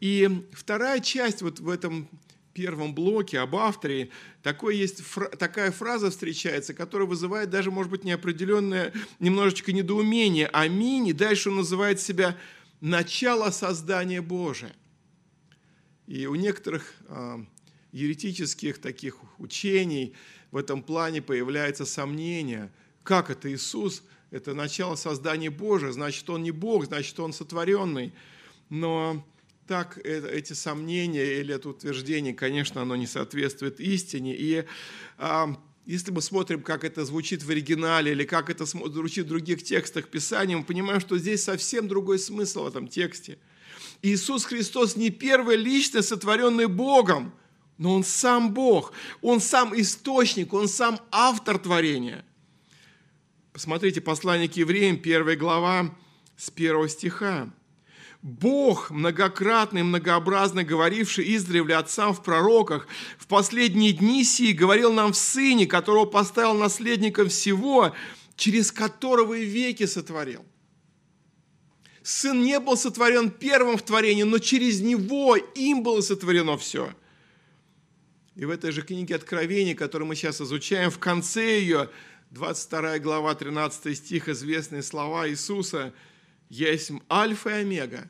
[0.00, 2.08] И вторая часть вот в этом
[2.54, 4.10] первом блоке об авторе,
[4.42, 5.02] такой есть,
[5.38, 10.46] такая фраза встречается, которая вызывает даже, может быть, неопределенное немножечко недоумение.
[10.46, 11.08] Аминь.
[11.08, 12.36] И дальше он называет себя
[12.80, 14.74] «начало создания Божия».
[16.06, 17.44] И у некоторых а,
[17.92, 20.14] еретических таких учений
[20.50, 22.70] в этом плане появляется сомнение,
[23.02, 28.12] как это Иисус, это начало создания Божия, значит, Он не Бог, значит, Он сотворенный.
[28.68, 29.24] Но
[29.66, 34.34] так эти сомнения или это утверждение, конечно, оно не соответствует истине.
[34.36, 34.64] И
[35.18, 39.62] а, если мы смотрим, как это звучит в оригинале или как это звучит в других
[39.62, 43.38] текстах Писания, мы понимаем, что здесь совсем другой смысл в этом тексте.
[44.02, 47.34] Иисус Христос не первая личность, сотворенная Богом,
[47.78, 52.24] но Он сам Бог, Он сам источник, Он сам автор творения.
[53.52, 55.94] Посмотрите, послание к евреям, первая глава,
[56.36, 57.52] с первого стиха.
[58.24, 65.12] Бог, многократно и многообразно говоривший издревле отцам в пророках, в последние дни сии говорил нам
[65.12, 67.94] в Сыне, которого поставил наследником всего,
[68.34, 70.42] через которого и веки сотворил.
[72.02, 76.94] Сын не был сотворен первым в творении, но через него им было сотворено все.
[78.36, 81.90] И в этой же книге Откровения, которую мы сейчас изучаем, в конце ее,
[82.30, 85.92] 22 глава, 13 стих, известные слова Иисуса–
[86.48, 88.08] «Я есть альфа и омега,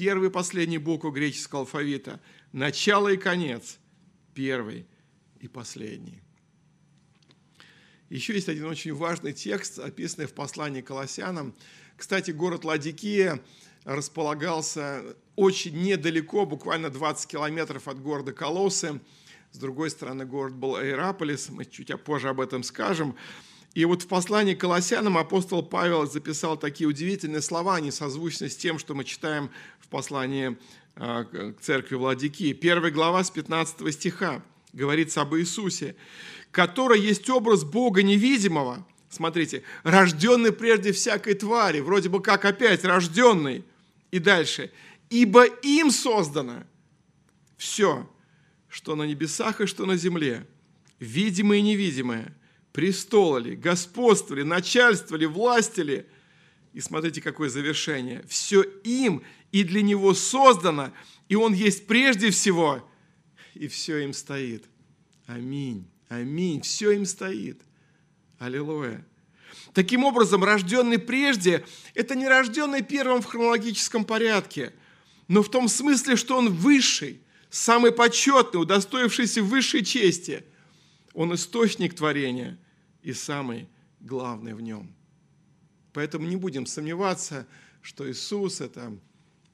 [0.00, 2.20] первый и последний букву греческого алфавита,
[2.52, 3.78] начало и конец,
[4.32, 4.86] первый
[5.40, 6.22] и последний».
[8.08, 11.54] Еще есть один очень важный текст, описанный в послании к Колоссянам.
[11.98, 13.42] Кстати, город Ладикия
[13.84, 15.02] располагался
[15.36, 19.00] очень недалеко, буквально 20 километров от города Колоссы.
[19.52, 23.16] С другой стороны, город был Аэрополис, мы чуть позже об этом скажем.
[23.74, 28.56] И вот в послании к Колоссянам апостол Павел записал такие удивительные слова, они созвучны с
[28.56, 30.56] тем, что мы читаем в послании
[30.96, 32.52] а, к церкви Владики.
[32.52, 35.94] Первая глава с 15 стиха говорится об Иисусе,
[36.50, 43.64] который есть образ Бога невидимого, смотрите, рожденный прежде всякой твари, вроде бы как опять рожденный.
[44.10, 44.72] И дальше.
[45.10, 46.64] Ибо им создано
[47.56, 48.10] все,
[48.68, 50.44] что на небесах и что на земле,
[50.98, 52.36] видимое и невидимое–
[52.72, 56.06] престола ли, господство ли, начальство ли, власти ли.
[56.72, 58.24] И смотрите, какое завершение.
[58.28, 60.92] Все им и для него создано,
[61.28, 62.88] и он есть прежде всего,
[63.54, 64.64] и все им стоит.
[65.26, 65.88] Аминь.
[66.08, 66.60] Аминь.
[66.60, 67.60] Все им стоит.
[68.38, 69.04] Аллилуйя.
[69.74, 74.72] Таким образом, рожденный прежде– это не рожденный первым в хронологическом порядке,
[75.28, 80.44] но в том смысле, что он высший, самый почетный, удостоившийся высшей чести–
[81.14, 82.58] он источник творения
[83.02, 83.68] и самый
[84.00, 84.94] главный в нем.
[85.92, 87.46] Поэтому не будем сомневаться,
[87.82, 88.96] что Иисус– это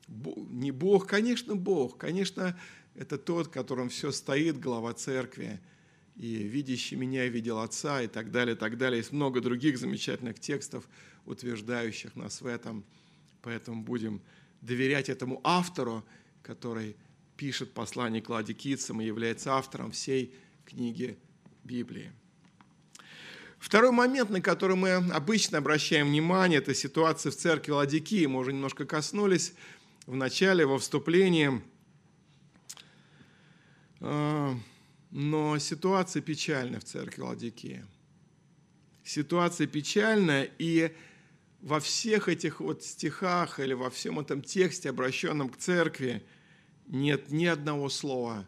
[0.08, 2.58] не Бог, конечно, Бог, конечно,
[2.94, 5.60] это тот, которым все стоит, глава церкви,
[6.14, 8.98] и видящий меня видел Отца, и так далее, и так далее.
[8.98, 10.88] Есть много других замечательных текстов,
[11.26, 12.84] утверждающих нас в этом.
[13.42, 14.22] Поэтому будем
[14.62, 16.04] доверять этому автору,
[16.42, 16.96] который
[17.36, 21.18] пишет послание к Ладикийцам и является автором всей книги
[21.66, 22.12] Библии.
[23.58, 28.26] Второй момент, на который мы обычно обращаем внимание, это ситуация в церкви Ладикии.
[28.26, 29.54] Мы уже немножко коснулись
[30.06, 31.60] в начале, во вступлении.
[34.00, 34.54] А,
[35.10, 37.84] но ситуация печальная в церкви Ладикии.
[39.02, 40.94] Ситуация печальная, и
[41.60, 46.24] во всех этих вот стихах или во всем этом тексте, обращенном к церкви,
[46.86, 48.46] нет ни одного слова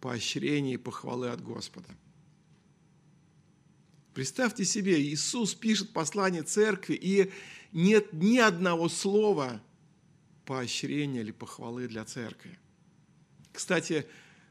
[0.00, 1.88] поощрения и похвалы от Господа.
[4.14, 7.32] Представьте себе, Иисус пишет послание церкви, и
[7.72, 9.60] нет ни одного слова
[10.46, 12.56] поощрения или похвалы для церкви.
[13.52, 14.06] Кстати,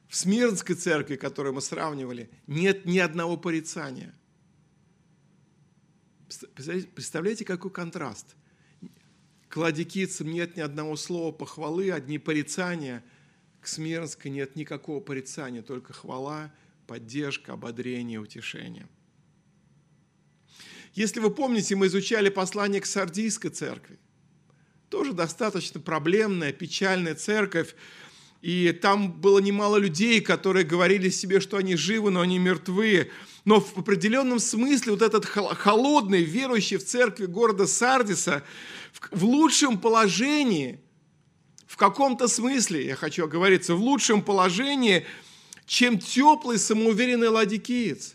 [0.09, 4.13] в Смирнской церкви, которую мы сравнивали, нет ни одного порицания.
[6.55, 8.35] Представляете, какой контраст?
[9.47, 13.01] К ладикийцам нет ни одного слова похвалы, одни порицания.
[13.61, 16.53] К Смирнской нет никакого порицания, только хвала,
[16.85, 18.89] поддержка, ободрение, утешение–
[20.93, 23.97] если вы помните, мы изучали послание к Сардийской церкви.
[24.89, 27.75] Тоже достаточно проблемная, печальная церковь.
[28.41, 33.09] И там было немало людей, которые говорили себе, что они живы, но они мертвы.
[33.45, 38.43] Но в определенном смысле вот этот холодный, верующий в церкви города Сардиса
[39.11, 40.79] в лучшем положении,
[41.65, 45.07] в каком-то смысле, я хочу оговориться, в лучшем положении,
[45.65, 48.13] чем теплый самоуверенный ладикиец.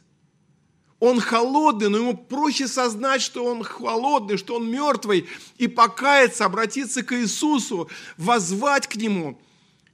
[1.01, 7.05] Он холодный, но ему проще сознать, что он холодный, что он мертвый, и покаяться, обратиться
[7.05, 9.41] к Иисусу, возвать к Нему,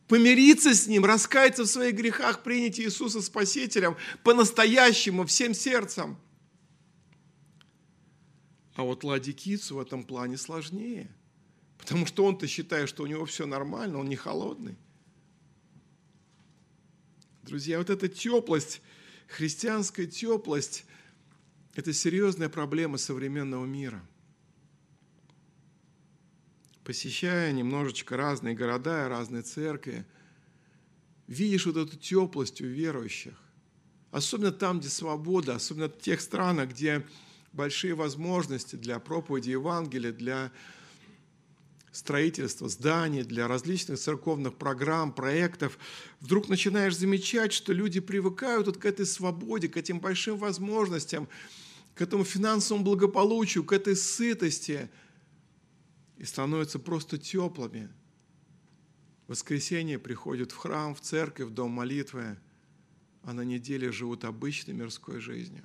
[0.08, 6.16] помириться с Ним, раскаяться в своих грехах, принять Иисуса Спасителем по-настоящему, всем сердцем.
[8.74, 11.14] А вот Ладикицу в этом плане сложнее,
[11.76, 14.76] потому что он-то считает, что у него все нормально, он не холодный.
[17.42, 18.80] Друзья, вот эта теплость,
[19.28, 20.86] христианская теплость,
[21.74, 24.02] это серьезная проблема современного мира.
[26.84, 30.04] Посещая немножечко разные города и разные церкви,
[31.26, 33.34] видишь вот эту теплость у верующих.
[34.10, 37.04] Особенно там, где свобода, особенно в тех странах, где
[37.52, 40.52] большие возможности для проповеди Евангелия, для
[41.90, 45.78] строительства зданий, для различных церковных программ, проектов,
[46.20, 51.28] вдруг начинаешь замечать, что люди привыкают вот к этой свободе, к этим большим возможностям,
[51.94, 54.90] к этому финансовому благополучию, к этой сытости
[56.16, 57.88] и становятся просто теплыми.
[59.26, 62.38] В воскресенье приходят в храм, в церковь, в дом молитвы,
[63.22, 65.64] а на неделе живут обычной мирской жизнью.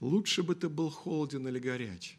[0.00, 2.18] Лучше бы ты был холоден или горяч.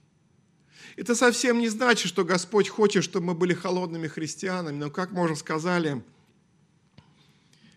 [0.95, 5.23] Это совсем не значит, что Господь хочет, чтобы мы были холодными христианами, но, как мы
[5.23, 6.03] уже сказали,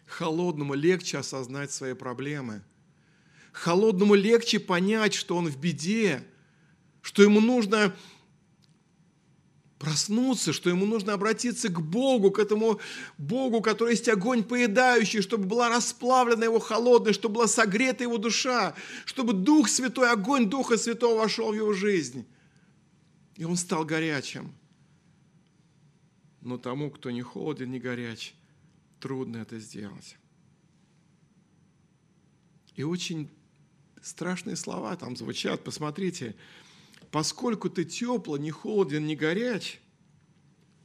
[0.06, 2.62] холодному легче осознать свои проблемы.
[3.52, 6.24] Холодному легче понять, что он в беде,
[7.02, 7.94] что ему нужно
[9.78, 12.80] проснуться, что ему нужно обратиться к Богу, к этому
[13.16, 18.74] Богу, который есть огонь поедающий, чтобы была расплавлена его холодная, чтобы была согрета его душа,
[19.04, 22.26] чтобы Дух Святой, огонь Духа Святого вошел в его жизнь.
[23.36, 24.52] И он стал горячим.
[26.40, 28.34] Но тому, кто не холоден, не горяч,
[29.00, 30.16] трудно это сделать.
[32.74, 33.28] И очень
[34.02, 35.64] страшные слова там звучат.
[35.64, 36.34] Посмотрите,
[37.10, 39.80] поскольку ты тепло, не холоден, не горяч,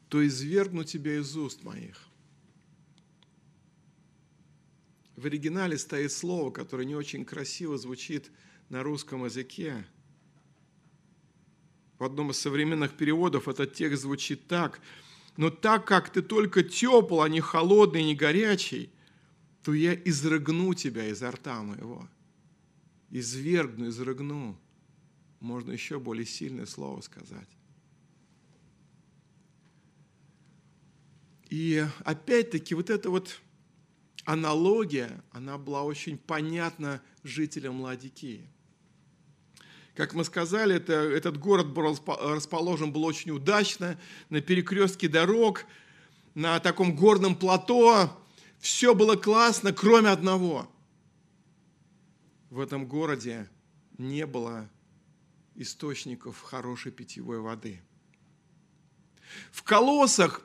[0.10, 2.08] то извергну тебя из уст моих.
[5.16, 8.32] В оригинале стоит слово, которое не очень красиво звучит
[8.70, 9.86] на русском языке.
[12.00, 14.82] В одном из современных переводов этот текст звучит так.
[15.38, 18.92] «Но так как ты только тепл, а не холодный, не горячий,
[19.64, 22.08] то я изрыгну тебя изо рта моего».
[23.16, 24.60] Извергну, изрыгну
[25.40, 27.48] можно еще более сильное слово сказать.
[31.52, 33.40] И опять-таки вот эта вот
[34.26, 38.50] аналогия, она была очень понятна жителям Ладикии.
[39.94, 44.00] Как мы сказали, это, этот город был расположен был очень удачно,
[44.32, 45.66] на перекрестке дорог,
[46.34, 48.10] на таком горном плато.
[48.58, 50.73] Все было классно, кроме одного.
[52.54, 53.50] В этом городе
[53.98, 54.70] не было
[55.56, 57.82] источников хорошей питьевой воды.
[59.52, 60.44] В Колосах,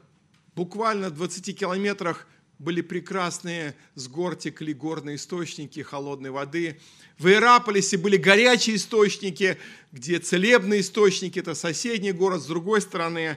[0.57, 2.27] буквально в 20 километрах,
[2.59, 6.81] были прекрасные с гор текли горные источники холодной воды.
[7.19, 9.59] В Иераполисе были горячие источники,
[9.93, 13.37] где целебные источники, это соседний город с другой стороны.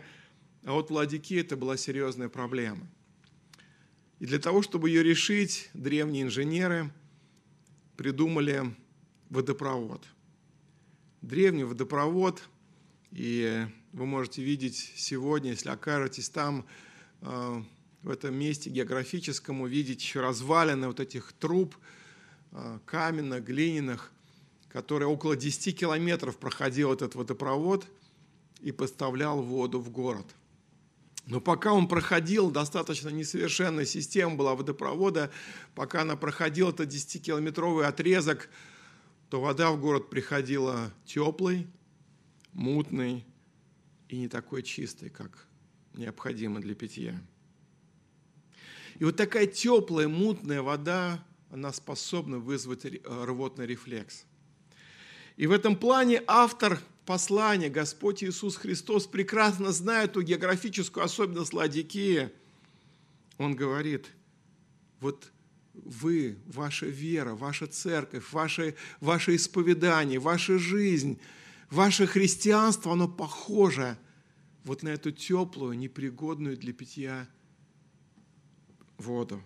[0.63, 2.88] А вот в Ладике это была серьезная проблема.
[4.19, 6.89] И для того, чтобы ее решить, древние инженеры
[7.96, 8.74] придумали
[9.30, 10.06] водопровод–
[11.22, 12.42] древний водопровод,
[13.12, 16.66] и вы можете видеть сегодня, если окажетесь там,
[17.22, 17.62] э,
[18.02, 21.76] в этом месте географическом, увидеть еще развалины вот этих труб
[22.52, 24.12] э, каменных, глиняных,
[24.70, 27.86] которые около 10 километров проходил этот водопровод
[28.62, 30.26] и поставлял воду в город.
[31.26, 35.32] Но пока он проходил, достаточно несовершенная система была водопровода,
[35.76, 38.49] пока она проходила этот 10-километровый отрезок–
[39.32, 41.65] то вода в город приходила теплой,
[42.51, 43.24] мутной
[44.09, 45.47] и не такой чистой, как
[45.93, 47.17] необходимо для питья.
[48.99, 54.26] И вот такая теплая, мутная вода, она способна вызвать рвотный рефлекс.
[55.38, 62.30] И в этом плане автор послания, Господь Иисус Христос, прекрасно знает ту географическую особенность Ладикии.
[63.38, 64.08] Он говорит,
[64.99, 65.32] вот
[65.74, 71.20] вы, ваша вера, ваша церковь, ваше, ваше исповедание, ваша жизнь,
[71.70, 73.97] ваше христианство, оно похоже
[74.64, 77.28] вот на эту теплую, непригодную для питья
[78.97, 79.41] воду.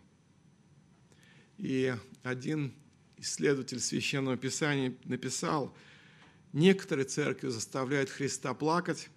[1.58, 2.74] И один
[3.18, 5.76] исследователь Священного Писания написал,
[6.56, 9.10] некоторые церкви заставляют Христа плакать,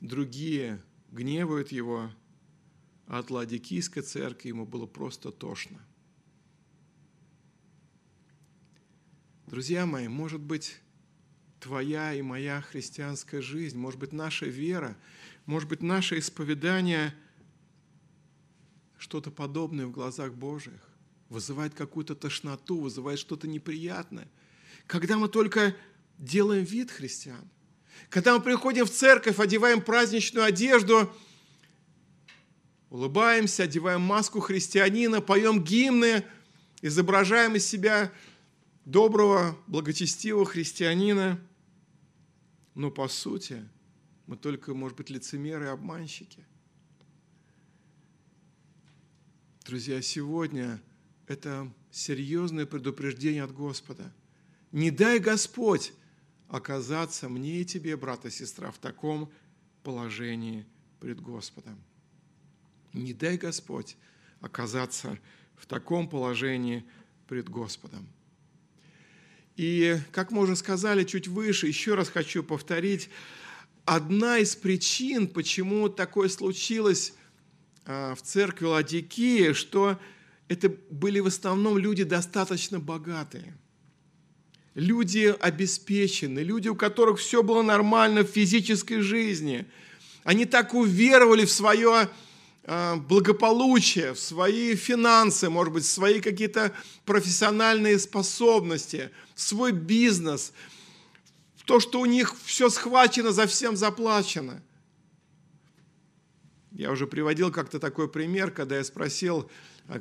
[0.00, 2.10] другие гневают его,
[3.06, 5.84] а от Ладикийской церкви ему было просто тошно.
[9.46, 10.80] Друзья мои, может быть,
[11.58, 14.96] твоя и моя христианская жизнь, может быть, наша вера,
[15.46, 17.12] может быть, наше исповедание
[18.98, 20.80] что-то подобное в глазах Божьих,
[21.28, 24.28] вызывает какую-то тошноту, вызывает что-то неприятное.
[24.86, 25.76] Когда мы только
[26.18, 27.48] делаем вид христиан,
[28.10, 31.12] когда мы приходим в церковь, одеваем праздничную одежду,
[32.90, 36.24] улыбаемся, одеваем маску христианина, поем гимны,
[36.80, 38.12] изображаем из себя
[38.84, 41.40] доброго, благочестивого христианина,
[42.74, 43.68] но по сути
[44.26, 46.44] мы только, может быть, лицемеры и обманщики.
[49.64, 50.80] Друзья, сегодня
[51.26, 54.12] это серьезное предупреждение от Господа.
[54.72, 55.92] Не дай Господь
[56.48, 59.30] оказаться мне и тебе, брат и сестра, в таком
[59.82, 60.66] положении
[61.00, 61.82] пред Господом.
[62.92, 63.96] Не дай Господь
[64.40, 65.18] оказаться
[65.56, 66.84] в таком положении
[67.26, 68.06] пред Господом.
[69.56, 73.08] И, как мы уже сказали чуть выше, еще раз хочу повторить,
[73.84, 77.14] одна из причин, почему такое случилось
[77.86, 79.98] а, в церкви Ладикии, что
[80.48, 83.56] это были в основном люди достаточно богатые,
[84.74, 89.66] люди обеспеченные, люди, у которых все было нормально в физической жизни.
[90.24, 92.08] Они так уверовали в свое
[92.64, 96.72] а, благополучие, в свои финансы, может быть, в свои какие-то
[97.04, 100.52] профессиональные способности, в свой бизнес,
[101.56, 104.62] в то, что у них все схвачено, за всем заплачено.
[106.72, 109.48] Я уже приводил как-то такой пример, когда я спросил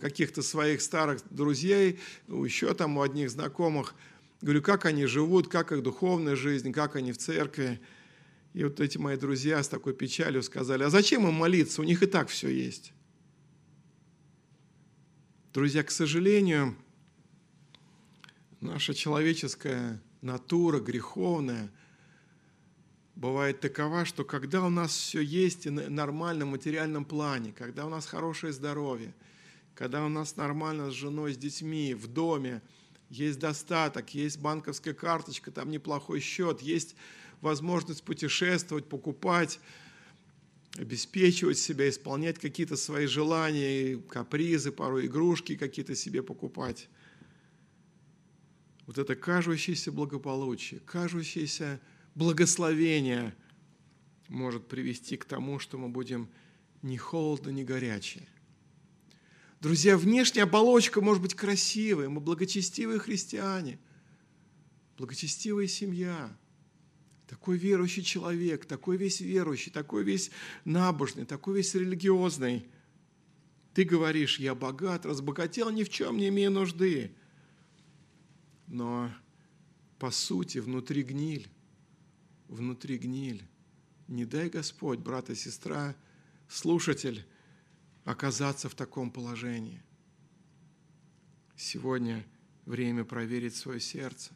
[0.02, 3.94] каких-то своих старых друзей, еще там у одних знакомых,
[4.44, 7.80] говорю, как они живут, как их духовная жизнь, как они в церкви.
[8.54, 12.04] И вот эти мои друзья с такой печалью сказали, а зачем им молиться, у них
[12.04, 12.94] и так все есть.
[15.54, 16.76] Друзья, к сожалению,
[18.60, 21.72] наша человеческая натура греховная
[23.16, 28.06] бывает такова, что когда у нас все есть в нормальном материальном плане, когда у нас
[28.06, 29.16] хорошее здоровье,
[29.74, 32.62] когда у нас нормально с женой, с детьми, в доме,
[33.14, 36.96] есть достаток, есть банковская карточка, там неплохой счет, есть
[37.42, 39.60] возможность путешествовать, покупать,
[40.78, 46.90] обеспечивать себя, исполнять какие-то свои желания, капризы, порой игрушки какие-то себе покупать.
[48.88, 51.80] Вот это кажущееся благополучие, кажущееся
[52.16, 53.36] благословение
[54.28, 56.28] может привести к тому, что мы будем
[56.82, 58.28] ни холодно, ни горячие.
[59.64, 63.80] Друзья, внешняя оболочка может быть красивой, мы благочестивые христиане,
[64.98, 66.38] благочестивая семья–
[67.34, 70.30] такой верующий человек, такой весь верующий, такой весь
[70.66, 72.68] набожный, такой весь религиозный.
[73.74, 77.16] Ты говоришь, я богат, разбогател, ни в чем не имею нужды.
[78.68, 79.12] Но
[79.98, 81.48] по сути внутри гниль,
[82.50, 83.44] внутри гниль.
[84.08, 85.96] Не дай Господь, брат и сестра,
[86.48, 87.26] слушатель,
[88.06, 89.82] оказаться в таком положении.
[91.56, 92.26] Сегодня
[92.66, 94.32] время проверить свое сердце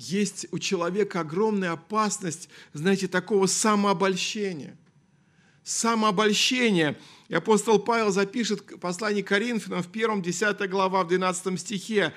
[0.00, 4.78] есть у человека огромная опасность, знаете, такого самообольщения.
[5.62, 6.98] Самообольщение.
[7.28, 12.14] И апостол Павел запишет послание Коринфянам в 1, 10 глава, в 12 стихе.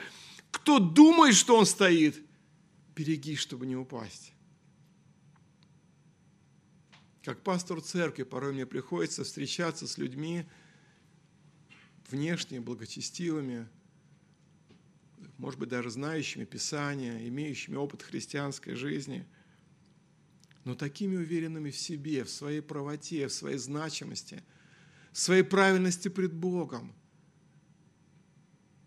[0.49, 2.21] «Кто думает, что он стоит,
[2.95, 4.31] береги, чтобы не упасть».
[7.21, 10.45] Как пастор церкви порой мне приходится встречаться с людьми
[12.09, 13.67] внешне благочестивыми,
[15.37, 19.25] может быть, даже знающими Писания, имеющими опыт христианской жизни,
[20.63, 24.43] но такими уверенными в себе, в своей правоте, в своей значимости,
[25.11, 26.93] в своей правильности пред Богом,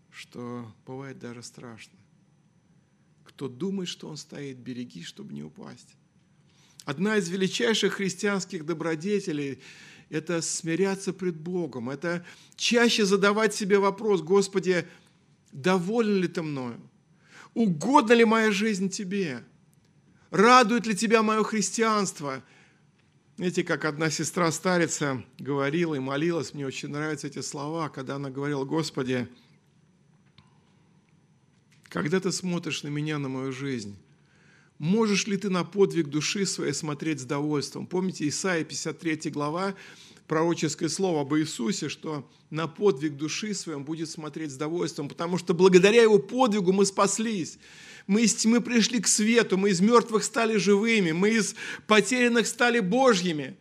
[0.09, 1.97] что бывает даже страшно.
[3.23, 5.95] Кто думает, что он стоит, береги, чтобы не упасть.
[6.85, 9.61] Одна из величайших христианских добродетелей–
[10.09, 14.87] это смиряться пред Богом, это чаще задавать себе вопрос, Господи,
[15.51, 16.79] доволен ли ты мною?
[17.53, 19.43] Угодна ли моя жизнь тебе?
[20.29, 22.43] Радует ли тебя мое христианство?
[23.37, 28.65] Знаете, как одна сестра-старица говорила и молилась, мне очень нравятся эти слова, когда она говорила,
[28.65, 29.27] Господи,
[31.83, 33.95] когда ты смотришь на меня, на мою жизнь,
[34.79, 37.87] можешь ли ты на подвиг души своей смотреть с довольством?
[37.87, 39.75] Помните, Исаия 53 глава,
[40.27, 45.53] пророческое слово об Иисусе, что на подвиг души своем будет смотреть с довольством, потому что
[45.53, 47.57] благодаря Его подвигу мы спаслись.
[48.07, 51.55] Мы из тьмы пришли к свету, мы из мертвых стали живыми, мы из
[51.87, 53.57] потерянных стали Божьими.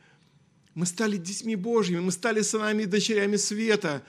[0.75, 4.05] Мы стали детьми Божьими, мы стали сынами и дочерями света.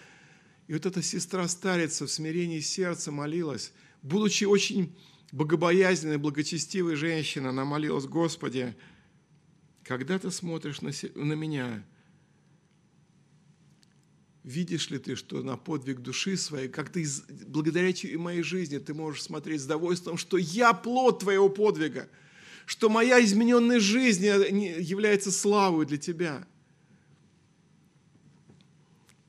[0.68, 4.94] И вот эта сестра-старица в смирении сердца молилась, будучи очень
[5.32, 8.76] богобоязненной, благочестивой женщиной, она молилась, Господи,
[9.84, 11.84] когда ты смотришь на, на меня,
[14.44, 17.06] видишь ли ты, что на подвиг души своей, как ты
[17.48, 22.10] благодаря моей жизни ты можешь смотреть с довольством, что я плод твоего подвига,
[22.66, 26.48] что моя измененная жизнь является славой для тебя.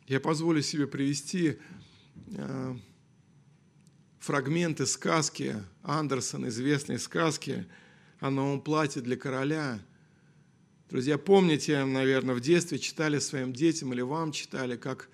[0.06, 1.58] Я позволю себе привести
[2.32, 2.76] э,
[4.18, 7.66] фрагменты сказки Андерсона, известной сказки
[8.20, 9.80] о новом платье для короля.
[10.90, 15.08] Друзья, помните, наверное, в детстве читали своим детям или вам читали, как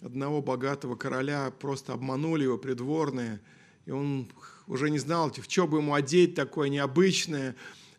[0.00, 3.40] одного богатого короля просто обманули его придворные,
[3.84, 4.28] и он
[4.66, 7.56] уже не знал, в что бы ему одеть такое необычное,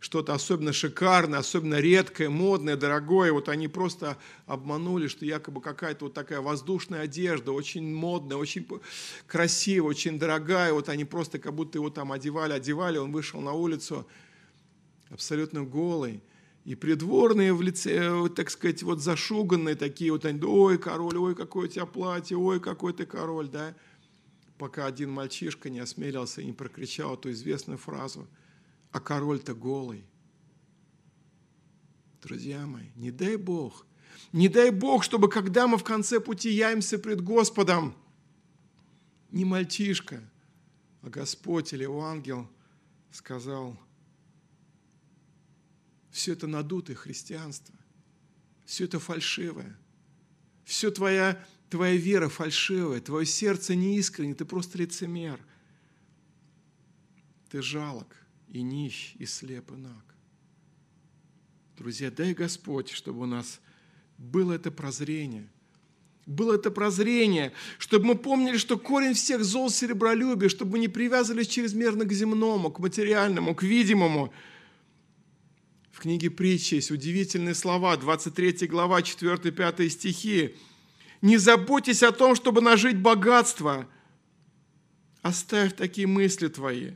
[0.08, 3.34] что-то особенно шикарное, особенно редкое, модное, дорогое.
[3.34, 8.66] Вот они просто обманули, что якобы какая-то вот такая воздушная одежда, очень модная, очень
[9.28, 10.72] красивая, очень дорогая.
[10.72, 12.98] Вот они просто как будто его там одевали, одевали.
[12.98, 14.08] Он вышел на улицу
[15.10, 16.24] абсолютно голый.
[16.64, 21.36] И придворные в лице, э, так сказать, вот зашуганные такие, вот они, ой, король, ой,
[21.36, 23.76] какое у тебя платье, ой, какой ты король, да?
[24.58, 28.26] Пока один мальчишка не осмелился и не прокричал эту известную фразу,
[28.92, 30.06] а король-то голый.
[32.22, 33.86] Друзья мои, не дай Бог,
[34.32, 37.96] не дай Бог, чтобы когда мы в конце пути явимся пред Господом,
[39.32, 40.22] не мальчишка,
[41.02, 42.50] а Господь или ангел
[43.12, 43.78] сказал–
[46.18, 47.76] все это надутое христианство,
[48.66, 49.78] все это фальшивое,
[50.66, 55.40] все твоя, твоя вера фальшивая, твое сердце неискренне, ты просто лицемер.
[57.50, 58.18] Ты жалок
[58.50, 60.16] и нищ, и слеп, и наг.
[61.78, 63.60] Друзья, дай Господь, чтобы у нас
[64.18, 65.50] было это прозрение–
[66.28, 71.48] было это прозрение, чтобы мы помнили, что корень всех зол серебролюбия, чтобы мы не привязывались
[71.48, 74.34] чрезмерно к земному, к материальному, к видимому,
[75.98, 80.56] в книге притчи есть удивительные слова, 23 глава, 4-5 стихи.
[81.24, 83.88] «Не заботьтесь о том, чтобы нажить богатство.
[85.24, 86.92] Оставь такие мысли твои.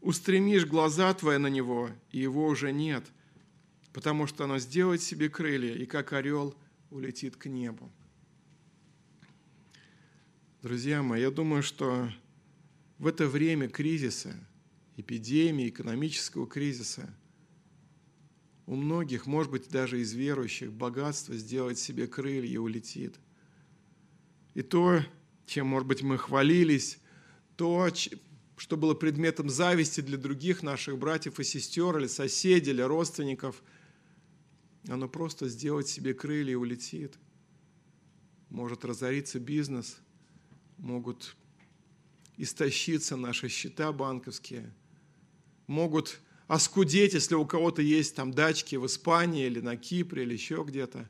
[0.00, 3.04] Устремишь глаза твои на него, и его уже нет,
[3.92, 6.54] потому что оно сделает себе крылья, и как орел
[6.90, 7.90] улетит к небу».
[10.62, 12.10] Друзья мои, я думаю, что
[12.98, 14.34] в это время кризиса,
[14.96, 17.14] эпидемии, экономического кризиса–
[18.68, 23.18] у многих, может быть, даже из верующих, богатство сделать себе крылья и улетит.
[24.52, 25.00] И то,
[25.46, 26.98] чем, может быть, мы хвалились,
[27.56, 27.88] то,
[28.58, 33.62] что было предметом зависти для других наших братьев и сестер, или соседей, или родственников,
[34.88, 37.18] оно просто сделать себе крылья и улетит.
[38.50, 39.98] Может разориться бизнес,
[40.76, 41.36] могут
[42.36, 44.74] истощиться наши счета банковские,
[45.66, 50.64] могут оскудеть, если у кого-то есть там дачки в Испании или на Кипре или еще
[50.66, 51.08] где-то.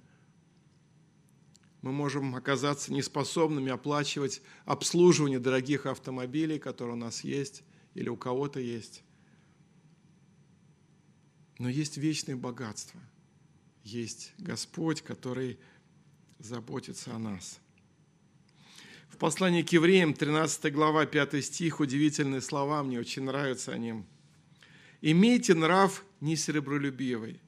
[1.82, 7.62] Мы можем оказаться неспособными оплачивать обслуживание дорогих автомобилей, которые у нас есть
[7.94, 9.02] или у кого-то есть.
[11.58, 13.00] Но есть вечное богатство.
[13.84, 15.58] Есть Господь, который
[16.38, 17.58] заботится о нас.
[19.08, 24.04] В послании к евреям, 13 глава, 5 стих, удивительные слова, мне очень нравятся они–
[25.00, 27.40] имейте нрав не серебролюбивый,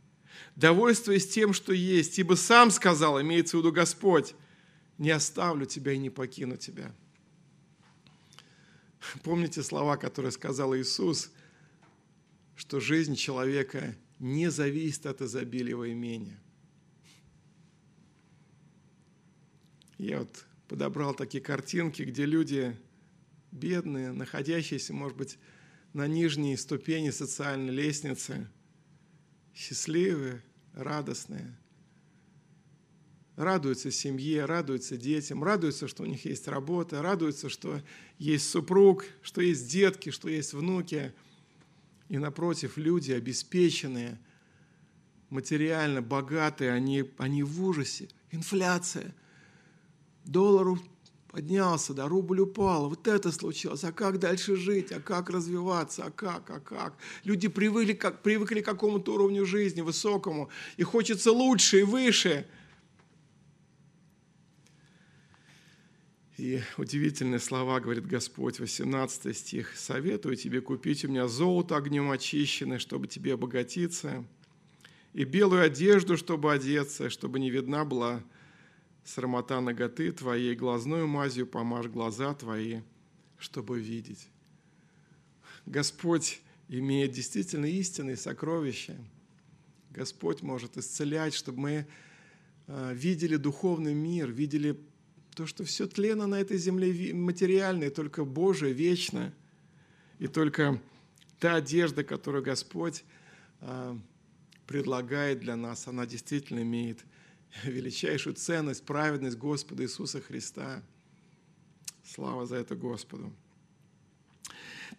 [0.56, 4.34] довольствуясь тем, что есть, ибо сам сказал, имеется в виду Господь,
[4.98, 6.94] не оставлю тебя и не покину тебя.
[9.22, 11.30] Помните слова, которые сказал Иисус,
[12.54, 16.38] что жизнь человека не зависит от изобилия его имения.
[19.96, 22.76] Я вот подобрал такие картинки, где люди
[23.50, 25.38] бедные, находящиеся, может быть,
[25.92, 28.48] на нижней ступени социальной лестницы,
[29.54, 30.42] счастливые,
[30.74, 31.56] радостные,
[33.36, 37.80] радуются семье, радуются детям, радуются, что у них есть работа, радуются, что
[38.18, 41.12] есть супруг, что есть детки, что есть внуки.
[42.08, 44.18] И напротив, люди обеспеченные,
[45.30, 48.08] материально богатые, они, они в ужасе.
[48.30, 49.14] Инфляция.
[50.24, 50.78] Доллару
[51.30, 56.10] поднялся, да, рубль упал, вот это случилось, а как дальше жить, а как развиваться, а
[56.10, 56.94] как, а как.
[57.24, 62.46] Люди привыкли, как, привыкли к какому-то уровню жизни высокому, и хочется лучше и выше.
[66.36, 69.76] И удивительные слова говорит Господь, 18 стих.
[69.76, 74.24] «Советую тебе купить у меня золото огнем очищенное, чтобы тебе обогатиться,
[75.12, 78.22] и белую одежду, чтобы одеться, чтобы не видна была
[79.04, 82.80] срамота ноготы твоей, глазную мазью помажь глаза твои,
[83.38, 84.28] чтобы видеть.
[85.66, 88.96] Господь имеет действительно истинные сокровища.
[89.90, 91.86] Господь может исцелять, чтобы мы
[92.68, 94.78] а, видели духовный мир, видели
[95.34, 99.32] то, что все тлено на этой земле материальное, только Божие вечно.
[100.18, 100.80] И только
[101.38, 103.04] та одежда, которую Господь
[103.60, 103.98] а,
[104.66, 107.00] предлагает для нас, она действительно имеет
[107.64, 110.82] величайшую ценность, праведность Господа Иисуса Христа.
[112.04, 113.32] Слава за это Господу.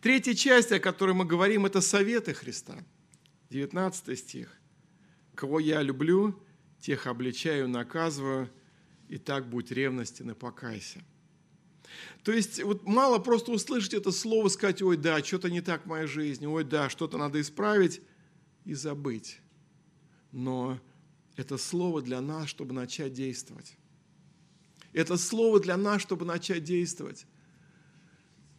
[0.01, 2.83] Третья часть, о которой мы говорим, это советы Христа.
[3.49, 4.57] 19 стих.
[5.35, 6.41] «Кого я люблю,
[6.79, 8.49] тех обличаю, наказываю,
[9.09, 11.03] и так будь ревностен и покайся».
[12.23, 15.87] То есть вот мало просто услышать это слово, сказать, ой, да, что-то не так в
[15.87, 18.01] моей жизни, ой, да, что-то надо исправить
[18.63, 19.39] и забыть.
[20.31, 20.79] Но
[21.41, 23.75] это слово для нас, чтобы начать действовать.
[24.93, 27.25] Это слово для нас, чтобы начать действовать.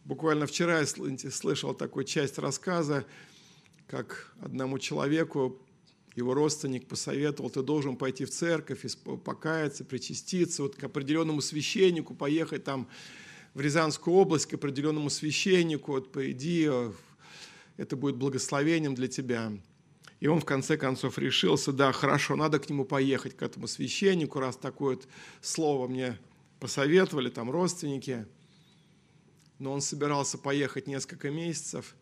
[0.03, 3.05] Буквально вчера я слышал такую часть рассказа,
[3.87, 5.65] как одному человеку
[6.15, 8.85] его родственник посоветовал, ты должен пойти в церковь,
[9.23, 12.87] покаяться, причаститься, вот к определенному священнику поехать там
[13.53, 16.69] в Рязанскую область, к определенному священнику, вот пойди,
[17.77, 19.51] это будет благословением для тебя.
[20.23, 24.39] И он в конце концов решился, да, хорошо, надо к нему поехать, к этому священнику,
[24.39, 25.07] раз такое вот
[25.41, 26.17] слово мне
[26.59, 28.25] посоветовали, там родственники–
[29.63, 31.95] но он собирался поехать несколько месяцев,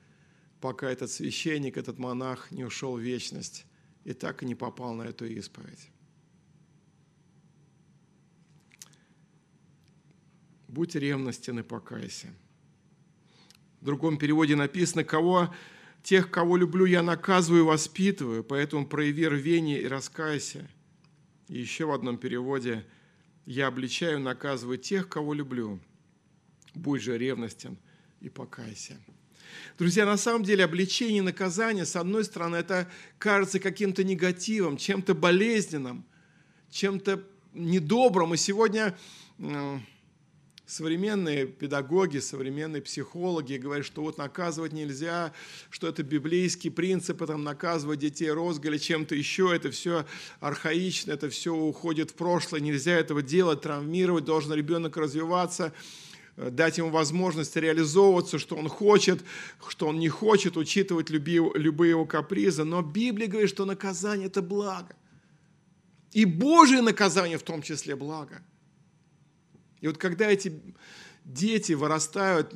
[0.60, 3.66] пока этот священник, этот монах не ушел в вечность
[4.04, 5.90] и так и не попал на эту исповедь.
[10.68, 12.34] Будь ревностен и покайся.
[13.80, 15.54] В другом переводе написано, кого,
[16.04, 20.70] тех, кого люблю, я наказываю и воспитываю, поэтому прояви рвение и раскайся.
[21.48, 22.86] И еще в одном переводе,
[23.46, 25.80] я обличаю, наказываю тех, кого люблю–
[26.74, 27.78] будь же ревностен
[28.20, 28.98] и покайся.
[29.78, 35.14] Друзья, на самом деле обличение и наказание, с одной стороны, это кажется каким-то негативом, чем-то
[35.14, 36.06] болезненным,
[36.70, 37.24] чем-то
[37.54, 38.34] недобрым.
[38.34, 38.98] И сегодня
[40.72, 45.34] современные педагоги, современные психологи говорят, что вот наказывать нельзя,
[45.70, 50.06] что это библейский принцип, там наказывать детей розгали чем-то еще, это все
[50.40, 55.74] архаично, это все уходит в прошлое, нельзя этого делать, травмировать, должен ребенок развиваться.
[56.38, 59.22] Э, дать ему возможность реализовываться, что он хочет,
[59.68, 62.64] что он не хочет, учитывать любые его капризы.
[62.64, 64.96] Но Библия говорит, что наказание– это благо.
[66.14, 68.42] И Божие наказание в том числе благо.
[69.82, 70.62] И вот когда эти
[71.26, 72.54] дети вырастают,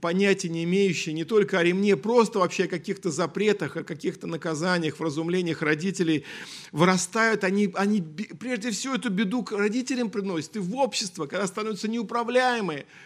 [0.00, 4.98] понятия не имеющие не только о ремне, просто вообще о каких-то запретах, о каких-то наказаниях,
[4.98, 6.24] вразумлениях родителей,
[6.72, 11.88] вырастают, они, они прежде всего эту беду к родителям приносят и в общество, когда становятся
[11.88, 12.86] неуправляемые–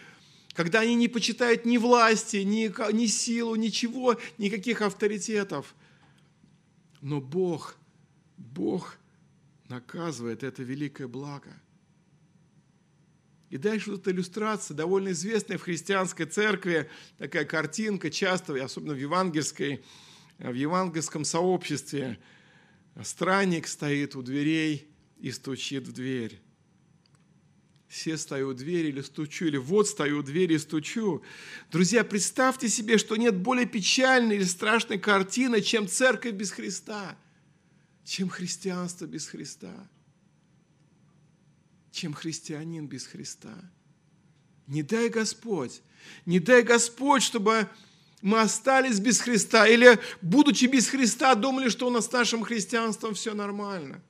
[0.53, 5.75] когда они не почитают ни власти, ни, ни силу, ничего, никаких авторитетов.
[7.01, 7.77] Но Бог,
[8.37, 8.97] Бог
[9.69, 11.49] наказывает это великое благо.
[13.51, 16.89] И дальше вот эта иллюстрация, довольно известная в христианской церкви,
[17.19, 19.83] такая картинка, часто, особенно в евангельской,
[20.39, 22.17] в евангельском сообществе,
[23.03, 24.89] странник стоит у дверей
[25.19, 26.41] и стучит в дверь
[27.91, 31.21] все стою у двери или стучу, или вот стою у двери и стучу.
[31.71, 37.17] Друзья, представьте себе, что нет более печальной или страшной картины, чем церковь без Христа,
[38.05, 39.89] чем христианство без Христа,
[41.91, 43.53] чем христианин без Христа.
[44.67, 45.81] Не дай Господь,
[46.25, 47.67] не дай Господь, чтобы
[48.21, 53.13] мы остались без Христа, или, будучи без Христа, думали, что у нас с нашим христианством
[53.13, 54.01] все нормально.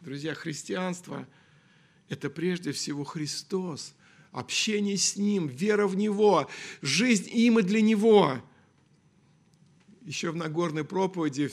[0.00, 1.26] Друзья, христианство–
[2.08, 3.94] это прежде всего Христос,
[4.32, 6.50] общение с Ним, вера в Него,
[6.82, 8.42] жизнь им и для Него.
[10.02, 11.52] Еще в Нагорной проповеди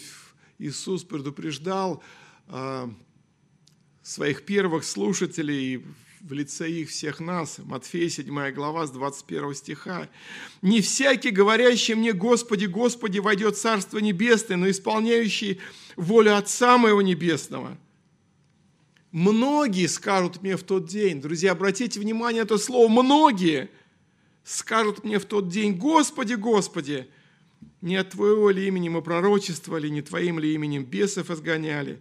[0.58, 2.04] Иисус предупреждал
[2.47, 2.91] а,
[4.04, 5.84] своих первых слушателей
[6.22, 7.60] в лице их всех нас.
[7.60, 10.10] Матфея 7 глава с 21 стиха.
[10.62, 15.60] «Не всякий, говорящий мне, Господи, Господи, войдет в Царство Небесное, но исполняющий
[15.95, 17.78] волю Отца Моего Небесного».
[19.12, 23.72] Многие скажут мне в тот день, друзья, обратите внимание на это слово, многие
[24.43, 27.08] скажут мне в тот день, Господи, Господи,
[27.82, 32.00] не от Твоего ли имени мы пророчествовали, не Твоим ли именем бесов изгоняли,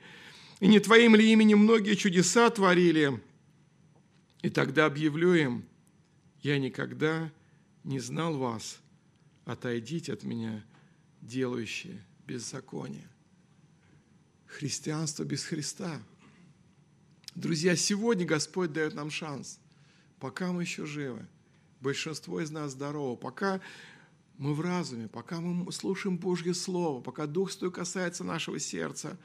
[0.61, 3.20] и не Твоим ли именем многие чудеса творили.
[4.42, 5.64] И тогда объявлю им,
[6.42, 7.30] я никогда
[7.84, 8.78] не знал вас,
[9.44, 10.64] отойдите от меня,
[11.20, 13.09] делающие беззаконие.
[14.46, 16.00] христианство без Христа.
[17.34, 19.61] Друзья, сегодня Господь дает нам шанс,
[20.18, 21.26] пока мы еще живы,
[21.80, 23.61] большинство из нас здорово, пока
[24.38, 29.18] мы в разуме, пока мы слушаем Божье Слово, пока Дух Святой касается нашего сердца,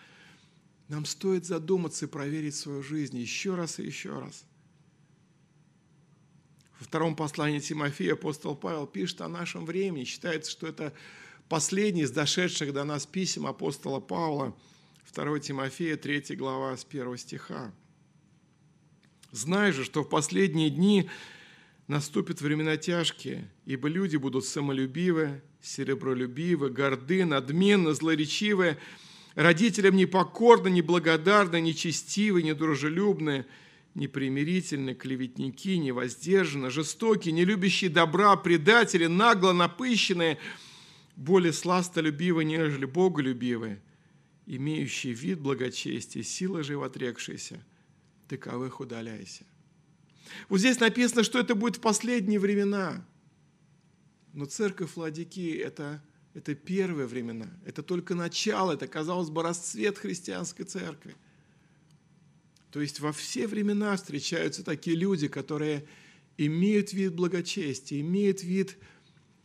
[0.94, 4.46] нам стоит задуматься и проверить свою жизнь еще раз и еще раз.
[6.80, 10.04] Во втором послании Тимофея апостол Павел пишет о нашем времени.
[10.04, 10.94] Считается, что это
[11.50, 14.56] последний из дошедших до нас писем апостола Павла,
[15.12, 17.74] 2 Тимофея, 3 глава, с 1 стиха.
[19.32, 21.10] «Знай же, что в последние дни
[21.88, 28.78] наступят времена тяжкие, ибо люди будут самолюбивы, серебролюбивы, горды, надменны, злоречивы,
[29.36, 33.46] родителям непокорны, неблагодарны, нечестивы, недружелюбны,
[33.96, 40.38] непримирительны, клеветники, невоздержаны, жестокие, не любящие добра, предатели, нагло напыщенные,
[41.16, 43.82] более сластолюбивы, нежели боголюбивые,
[44.46, 47.64] имеющие вид благочестия, сила же отрекшиеся,
[48.28, 49.46] таковых удаляйся.
[50.50, 53.06] Вот здесь написано, что это будет в последние времена.
[54.34, 56.04] Но церковь Ладики– это,
[56.34, 61.16] это первые времена, это только начало, это, казалось бы, расцвет христианской церкви.
[62.72, 65.86] То есть во все времена встречаются такие люди, которые
[66.38, 68.78] имеют вид благочестия, имеют вид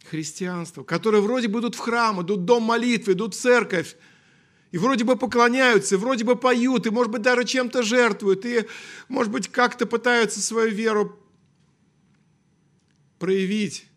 [0.05, 3.97] христианства, которые вроде бы идут в храм, идут в дом молитвы, идут в церковь,
[4.71, 8.67] и вроде бы поклоняются, и вроде бы поют, и, может быть, даже чем-то жертвуют, и,
[9.09, 11.19] может быть, как-то пытаются свою веру
[13.19, 13.88] проявить.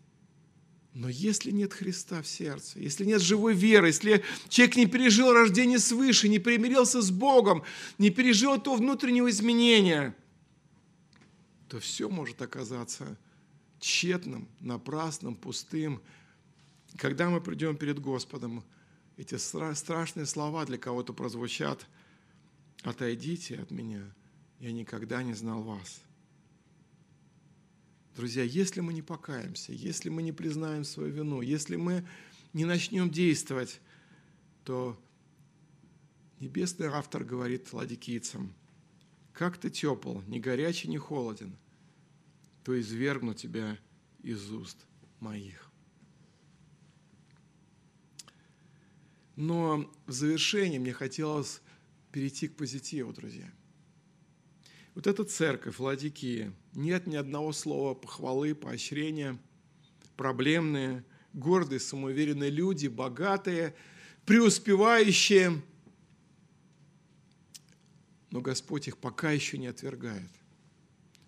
[0.94, 5.78] Но если нет Христа в сердце, если нет живой веры, если человек не пережил рождение
[5.78, 7.62] свыше, не примирился с Богом,
[7.96, 10.14] не пережил этого внутреннего изменения,
[11.68, 13.16] то все может оказаться
[13.80, 16.02] тщетным, напрасным, пустым.
[16.98, 18.62] Когда мы придем перед Господом,
[19.16, 21.86] эти страшные слова для кого-то прозвучат.
[22.82, 24.02] «Отойдите от меня,
[24.58, 26.02] я никогда не знал вас».
[28.14, 32.06] Друзья, если мы не покаемся, если мы не признаем свою вину, если мы
[32.52, 33.80] не начнем действовать,
[34.64, 35.00] то
[36.38, 38.54] небесный автор говорит ладикийцам,
[39.32, 41.56] «Как ты тепл, не горячий, не холоден,
[42.64, 43.78] то извергну тебя
[44.22, 44.76] из уст
[45.18, 45.70] моих».
[49.36, 51.62] Но в завершении мне хотелось
[52.12, 53.50] перейти к позитиву, друзья.
[54.94, 59.38] Вот эта церковь Ладикия, нет ни одного слова похвалы, поощрения,
[60.16, 63.74] проблемные, гордые, самоуверенные люди, богатые,
[64.26, 65.62] преуспевающие.
[68.30, 70.30] Но Господь их пока еще не отвергает.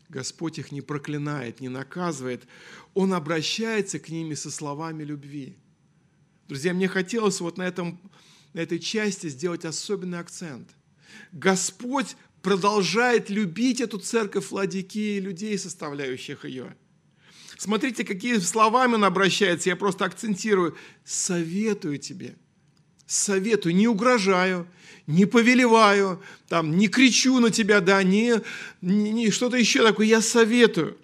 [0.09, 2.47] Господь их не проклинает, не наказывает.
[2.95, 5.57] Он обращается к ними со словами любви–
[6.49, 7.99] Друзья, мне хотелось вот на, этом,
[8.53, 10.69] на этой части сделать особенный акцент.
[11.33, 16.77] Господь продолжает любить эту церковь Ладикии и людей, составляющих ее.
[17.57, 20.77] Смотрите, какие словами он обращается, я просто акцентирую.
[21.05, 22.37] Советую тебе,
[23.07, 24.67] советую, не угрожаю,
[25.07, 28.43] не повелеваю, там, не кричу на тебя, да, не,
[28.83, 30.99] не, не что-то еще такое, я советую.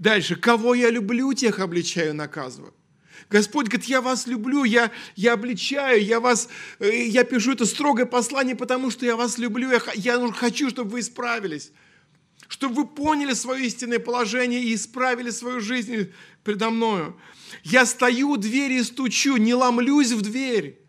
[0.00, 2.74] Дальше, кого я люблю, тех обличаю, наказываю.
[3.28, 6.48] Господь говорит, я вас люблю, я, я обличаю, я вас,
[6.78, 10.90] э, я пишу это строгое послание, потому что я вас люблю, я, я хочу, чтобы
[10.90, 11.72] вы исправились,
[12.48, 16.12] чтобы вы поняли свое истинное положение и исправили свою жизнь
[16.42, 17.20] предо мною.
[17.62, 20.80] Я стою у двери и стучу, не ломлюсь в дверь.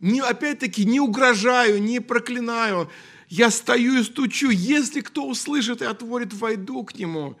[0.00, 2.90] Не, опять-таки не угрожаю, не проклинаю.
[3.28, 4.50] Я стою и стучу.
[4.50, 7.38] Если кто услышит и отворит, войду к нему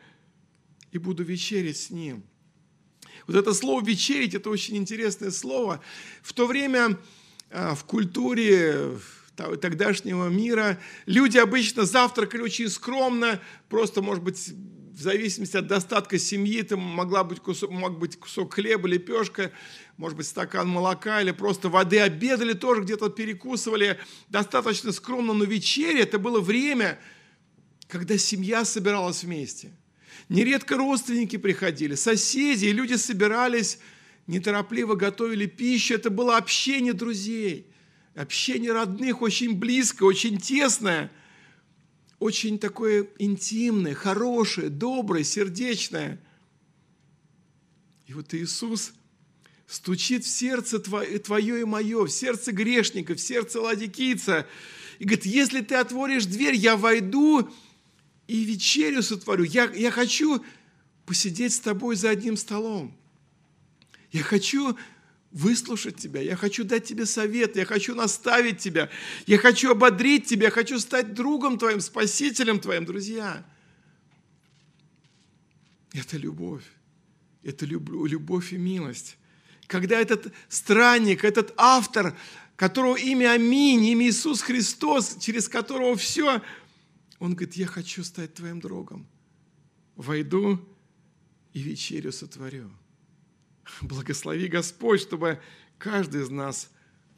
[0.92, 2.22] и буду вечерить с ним.
[3.30, 5.80] Вот это слово «вечерить»– это очень интересное слово.
[6.20, 6.98] В то время
[7.52, 8.98] а, в культуре
[9.36, 16.60] тогдашнего мира люди обычно завтракали очень скромно, просто, может быть, в зависимости от достатка семьи,
[16.62, 19.52] там могла быть кусок, мог быть кусок хлеба, лепешка,
[19.96, 22.00] может быть, стакан молока или просто воды.
[22.00, 26.98] Обедали тоже, где-то перекусывали достаточно скромно, но вечеря– это было время,
[27.86, 29.70] когда семья собиралась вместе–
[30.28, 33.78] Нередко родственники приходили, соседи, и люди собирались,
[34.26, 35.94] неторопливо готовили пищу.
[35.94, 37.66] Это было общение друзей,
[38.14, 41.10] общение родных, очень близкое, очень тесное,
[42.18, 46.20] очень такое интимное, хорошее, доброе, сердечное.
[48.06, 48.92] И вот Иисус
[49.66, 54.46] стучит в сердце твое, и мое, в сердце грешника, в сердце ладикийца,
[54.98, 57.48] и говорит, если ты отворишь дверь, я войду
[58.30, 59.44] и вечерю сотворю.
[59.44, 60.44] Я, я хочу
[61.04, 62.96] посидеть с тобой за одним столом.
[64.12, 64.78] Я хочу
[65.32, 68.88] выслушать тебя, я хочу дать тебе совет, я хочу наставить тебя,
[69.26, 73.44] я хочу ободрить тебя, я хочу стать другом твоим, спасителем твоим, друзья.
[75.92, 76.64] Это любовь,
[77.42, 79.16] это любовь и милость.
[79.66, 82.16] Когда этот странник, этот автор,
[82.54, 86.42] которого имя Аминь, имя Иисус Христос, через которого все,
[87.20, 89.06] он говорит, я хочу стать твоим другом.
[89.94, 90.58] Войду
[91.52, 92.72] и вечерю сотворю.
[93.82, 95.40] Благослови Господь, чтобы
[95.78, 96.70] каждый из нас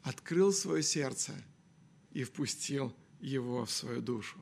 [0.03, 1.33] открыл свое сердце
[2.11, 4.37] и впустил его в свою душу.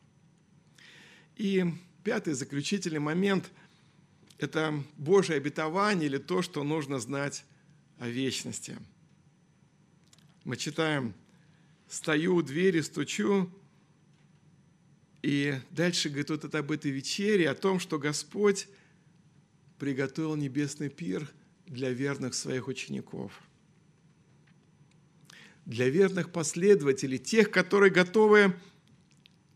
[1.36, 1.64] И
[2.03, 3.51] пятый заключительный момент–
[4.39, 7.45] это Божье обетование или то, что нужно знать
[7.99, 8.80] о вечности.
[10.43, 11.14] Мы читаем
[11.88, 13.51] «Стою у двери, стучу»,
[15.22, 18.67] и дальше говорит вот это об этой вечере, о том, что Господь
[19.78, 21.30] приготовил небесный пир–
[21.72, 23.32] для верных своих учеников,
[25.65, 28.53] для верных последователей, тех, которые готовы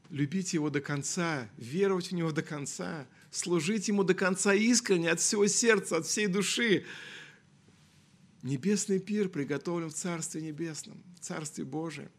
[0.09, 5.19] любить Его до конца, веровать в Него до конца, служить Ему до конца искренне, от
[5.19, 6.85] всего сердца, от всей души.
[8.43, 12.09] Небесный пир приготовлен в Царстве Небесном, в Царстве Божьем.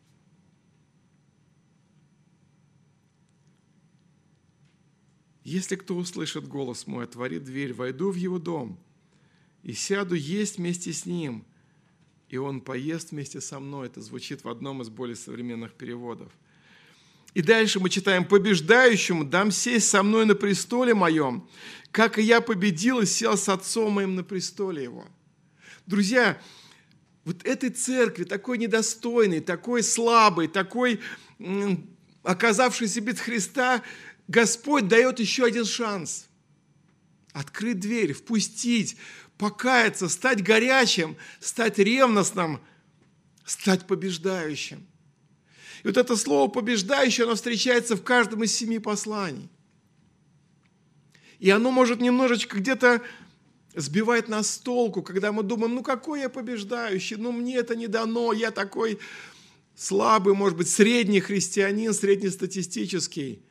[5.47, 8.79] Если кто услышит голос мой, отворит дверь, войду в его дом–
[9.67, 11.45] и сяду есть вместе с ним,
[12.29, 13.89] и он поест вместе со мной.
[13.89, 16.31] Это звучит в одном из более современных переводов.
[17.35, 21.49] И дальше мы читаем, побеждающему дам сесть со мной на престоле моем,
[21.91, 25.05] как и я победил и сел с отцом моим на престоле его.
[25.85, 26.41] Друзья,
[27.25, 31.01] вот этой церкви, такой недостойной, такой слабой, такой
[32.23, 33.83] оказавшейся без Христа,
[34.29, 36.27] Господь дает еще один шанс.
[37.33, 38.97] Открыть дверь, впустить,
[39.39, 42.61] покаяться, стать горячим, стать ревностным,
[43.45, 44.87] стать побеждающим.
[45.83, 49.49] И вот это слово «побеждающий», оно встречается в каждом из семи посланий.
[51.39, 53.03] И оно может немножечко где-то
[53.75, 57.89] сбивать нас с толку, когда мы думаем, ну какой я побеждающий, ну мне это не
[57.89, 58.99] дано, я такой
[59.77, 63.43] слабый, может быть, средний христианин, среднестатистический.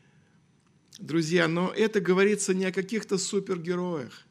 [0.99, 4.25] Друзья, но это говорится не о каких-то супергероях.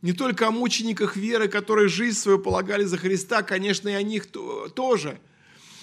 [0.00, 4.28] Не только о мучениках веры, которые жизнь свою полагали за Христа, конечно, и о них
[4.74, 5.18] тоже.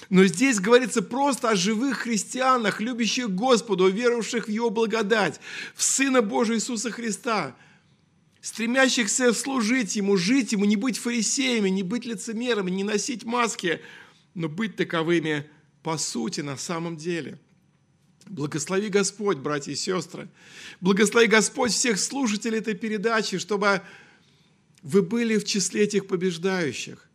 [0.10, 5.42] Но здесь говорится просто о живых христианах, любящих Господа, веровавших в Его благодать,
[5.76, 7.56] в Сына Божия Иисуса Христа,
[8.40, 13.82] стремящихся служить Ему, жить Ему, не быть фарисеями, не быть лицемерами, не носить маски,
[14.34, 15.50] но быть таковыми
[15.86, 17.38] по сути, на самом деле.
[18.26, 20.28] Благослови Господь, братья и сестры.
[20.82, 23.82] Благослови Господь всех слушателей этой передачи, чтобы
[24.82, 27.08] вы были в числе этих побеждающих,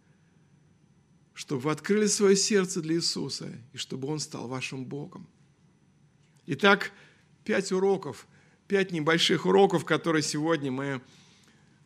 [1.34, 5.26] чтобы вы открыли свое сердце для Иисуса и чтобы Он стал вашим Богом.
[6.46, 6.92] Итак,
[7.44, 8.26] пять уроков,
[8.68, 11.00] пять небольших уроков, которые сегодня мы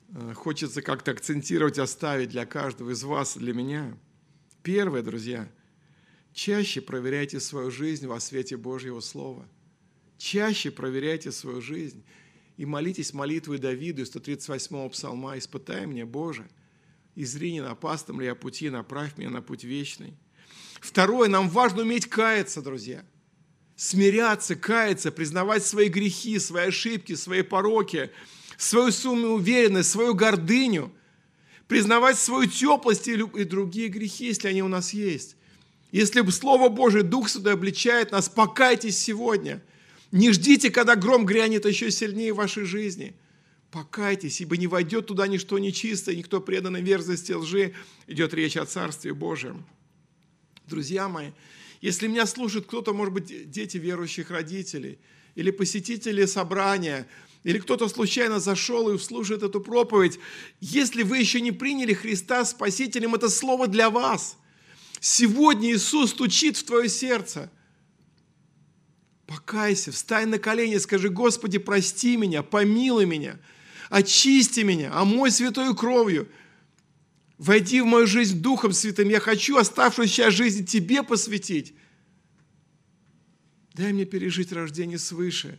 [0.08, 3.96] э, хочется как-то акцентировать, оставить для каждого из вас для меня.
[4.62, 5.50] Первое, друзья,
[6.34, 9.48] чаще проверяйте свою жизнь во свете Божьего Слова.
[10.18, 12.04] Чаще проверяйте свою жизнь
[12.56, 16.46] и молитесь молитвой Давиду из 138-го псалма «Испытай меня, Боже,
[17.14, 20.14] и зри не напастом ли я пути, направь меня на путь вечный».
[20.80, 23.04] Второе, нам важно уметь каяться, друзья.
[23.76, 28.10] Смиряться, каяться, признавать свои грехи, свои ошибки, свои пороки,
[28.56, 30.92] свою самоуверенность, свою гордыню,
[31.68, 35.36] признавать свою теплость и другие грехи, если они у нас есть.
[35.94, 39.62] Если Слово Божие, Дух Святой обличает нас, покайтесь сегодня–
[40.14, 43.16] не ждите, когда гром грянет еще сильнее в вашей жизни.
[43.72, 47.74] Покайтесь, ибо не войдет туда ничто нечистое, никто преданный верзости лжи.
[48.06, 49.66] Идет речь о Царстве Божьем.
[50.68, 51.32] Друзья мои,
[51.80, 55.00] если меня слушает кто-то, может быть, дети верующих родителей,
[55.34, 57.08] или посетители собрания,
[57.42, 60.20] или кто-то случайно зашел и слушает эту проповедь,
[60.60, 64.38] если вы еще не приняли Христа Спасителем, это слово для вас.
[65.06, 67.50] Сегодня Иисус стучит в твое сердце–
[69.26, 73.40] Покайся, встань на колени, скажи, Господи, прости меня, помилуй меня,
[73.88, 76.28] очисти меня, омой святой кровью.
[77.38, 79.08] Войди в мою жизнь Духом Святым.
[79.08, 81.74] Я хочу оставшуюся жизнь Тебе посвятить.
[83.72, 85.58] Дай мне пережить рождение свыше.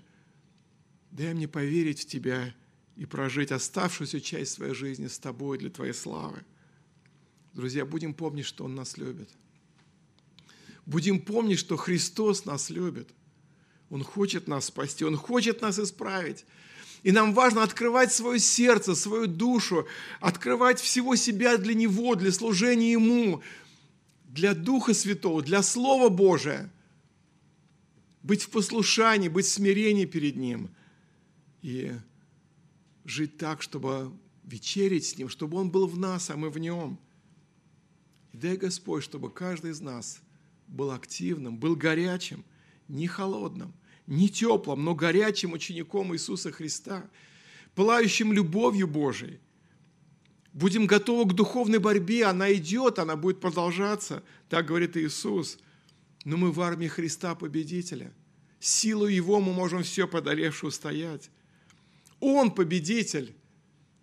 [1.11, 2.55] Дай мне поверить в Тебя
[2.95, 6.43] и прожить оставшуюся часть своей жизни с Тобой для Твоей славы.
[7.55, 9.29] Друзья, будем помнить, что Он нас любит.
[10.85, 13.09] Будем помнить, что Христос нас любит–
[13.89, 16.45] он хочет нас спасти, Он хочет нас исправить.
[17.03, 19.87] И нам важно открывать свое сердце, свою душу,
[20.19, 23.43] открывать всего себя для Него, для служения Ему,
[24.25, 26.71] для Духа Святого, для Слова Божия.
[28.23, 30.69] Быть в послушании, быть в смирении перед Ним.
[31.61, 31.93] И
[33.05, 34.11] жить так, чтобы
[34.43, 36.99] вечерить с Ним, чтобы Он был в нас, а мы в Нем.
[38.36, 40.19] И дай Господь, чтобы каждый из нас
[40.67, 42.43] был активным, был горячим,
[42.89, 43.73] не холодным,
[44.07, 47.09] не теплым, но горячим учеником Иисуса Христа,
[47.75, 49.39] пылающим любовью Божией.
[50.51, 55.57] Будем готовы к духовной борьбе, она идет, она будет продолжаться, так говорит Иисус.
[56.25, 58.11] Но мы в армии Христа победителя.
[58.59, 61.29] Силу Его мы можем все подолевшую устоять.
[62.19, 63.33] Он победитель,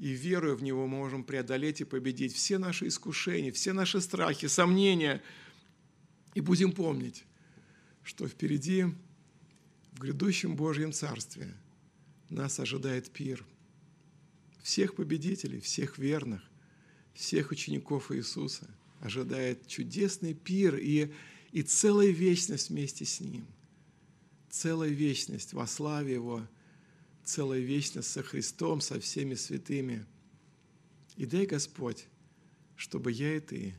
[0.02, 4.48] и веруя в Него мы можем преодолеть и победить все наши искушения, все наши страхи,
[4.48, 5.22] сомнения.
[6.34, 7.22] И будем помнить,
[8.02, 8.86] что впереди,
[9.92, 11.54] в грядущем Божьем Царстве,
[12.30, 13.44] нас ожидает пир.
[14.60, 16.42] Всех победителей, всех верных,
[17.14, 21.12] всех учеников Иисуса ожидает чудесный пир и,
[21.52, 23.46] и целая вечность вместе с Ним.
[24.50, 26.44] Целая вечность во славе Его–
[27.24, 30.06] целая вечность со Христом, со всеми святыми.
[31.16, 32.06] И дай, Господь,
[32.76, 33.74] чтобы я и ты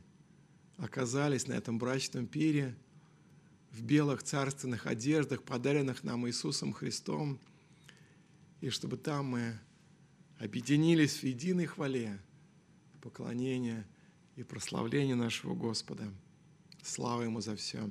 [0.76, 2.76] оказались на этом брачном пире
[3.70, 7.38] в белых царственных одеждах, подаренных нам Иисусом Христом,
[8.60, 9.58] и чтобы там мы
[10.38, 12.20] объединились в единой хвале,
[13.02, 13.86] поклонения
[14.36, 16.04] и прославления нашего Господа.
[16.82, 17.88] Слава Ему за все.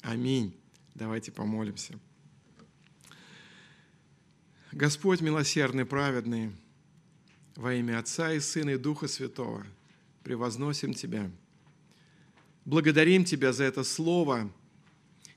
[0.00, 0.56] Аминь.
[0.94, 1.98] Давайте помолимся.
[4.74, 6.50] Господь милосердный, праведный,
[7.54, 9.64] во имя Отца и Сына и Духа Святого,
[10.24, 11.30] превозносим Тебя.
[12.64, 14.50] Благодарим Тебя за это Слово,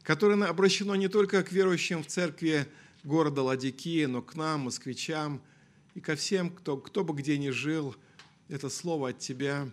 [0.02, 2.66] которое обращено не только к верующим в церкви
[3.04, 5.40] города Ладикия, но к нам, москвичам,
[5.94, 7.96] и ко всем, кто, кто бы где ни жил.
[8.50, 9.70] Это Слово от Тебя,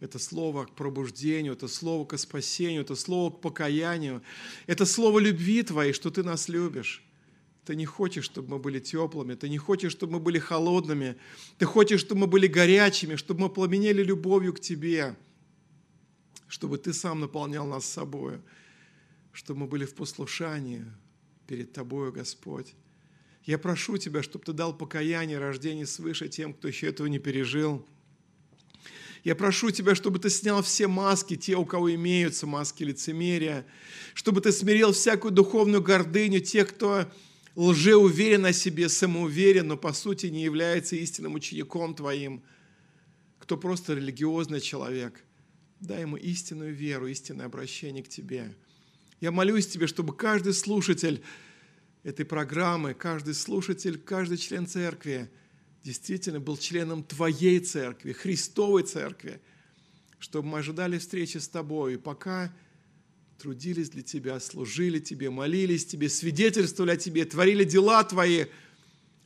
[0.00, 4.20] это Слово к пробуждению, это Слово к спасению, это Слово к покаянию,
[4.66, 7.03] это Слово любви Твоей, что Ты нас любишь.
[7.64, 11.16] Ты не хочешь, чтобы мы были теплыми, ты не хочешь, чтобы мы были холодными,
[11.58, 15.16] ты хочешь, чтобы мы были горячими, чтобы мы пламенели любовью к Тебе,
[16.46, 18.38] чтобы Ты сам наполнял нас собой,
[19.32, 20.84] чтобы мы были в послушании
[21.46, 22.74] перед Тобою, Господь.
[23.44, 27.86] Я прошу Тебя, чтобы Ты дал покаяние, рождение свыше тем, кто еще этого не пережил.
[29.22, 33.64] Я прошу Тебя, чтобы Ты снял все маски, те, у кого имеются маски лицемерия,
[34.12, 37.06] чтобы Ты смирил всякую духовную гордыню тех, кто
[37.54, 42.42] лжеуверен о себе, самоуверен, но по сути не является истинным учеником твоим,
[43.38, 45.22] кто просто религиозный человек,
[45.80, 48.56] дай ему истинную веру, истинное обращение к тебе.
[49.20, 51.22] Я молюсь тебе, чтобы каждый слушатель
[52.02, 55.30] этой программы, каждый слушатель, каждый член церкви
[55.82, 59.40] действительно был членом твоей церкви, Христовой церкви,
[60.18, 62.54] чтобы мы ожидали встречи с тобой, и пока
[63.38, 68.46] трудились для Тебя, служили Тебе, молились Тебе, свидетельствовали о Тебе, творили дела Твои,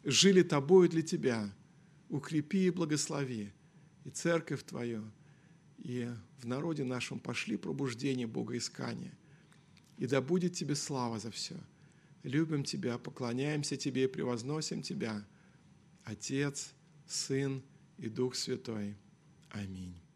[0.04, 1.52] жили Тобою для Тебя.
[2.08, 3.52] Укрепи и благослови
[4.04, 5.04] и церковь Твою,
[5.76, 9.12] и в народе нашем пошли пробуждение Богоискания.
[9.98, 11.56] И да будет Тебе слава за все.
[12.22, 15.26] Любим Тебя, поклоняемся Тебе и превозносим Тебя,
[16.04, 16.72] Отец,
[17.06, 17.62] Сын
[17.98, 18.96] и Дух Святой.
[19.50, 20.07] Аминь.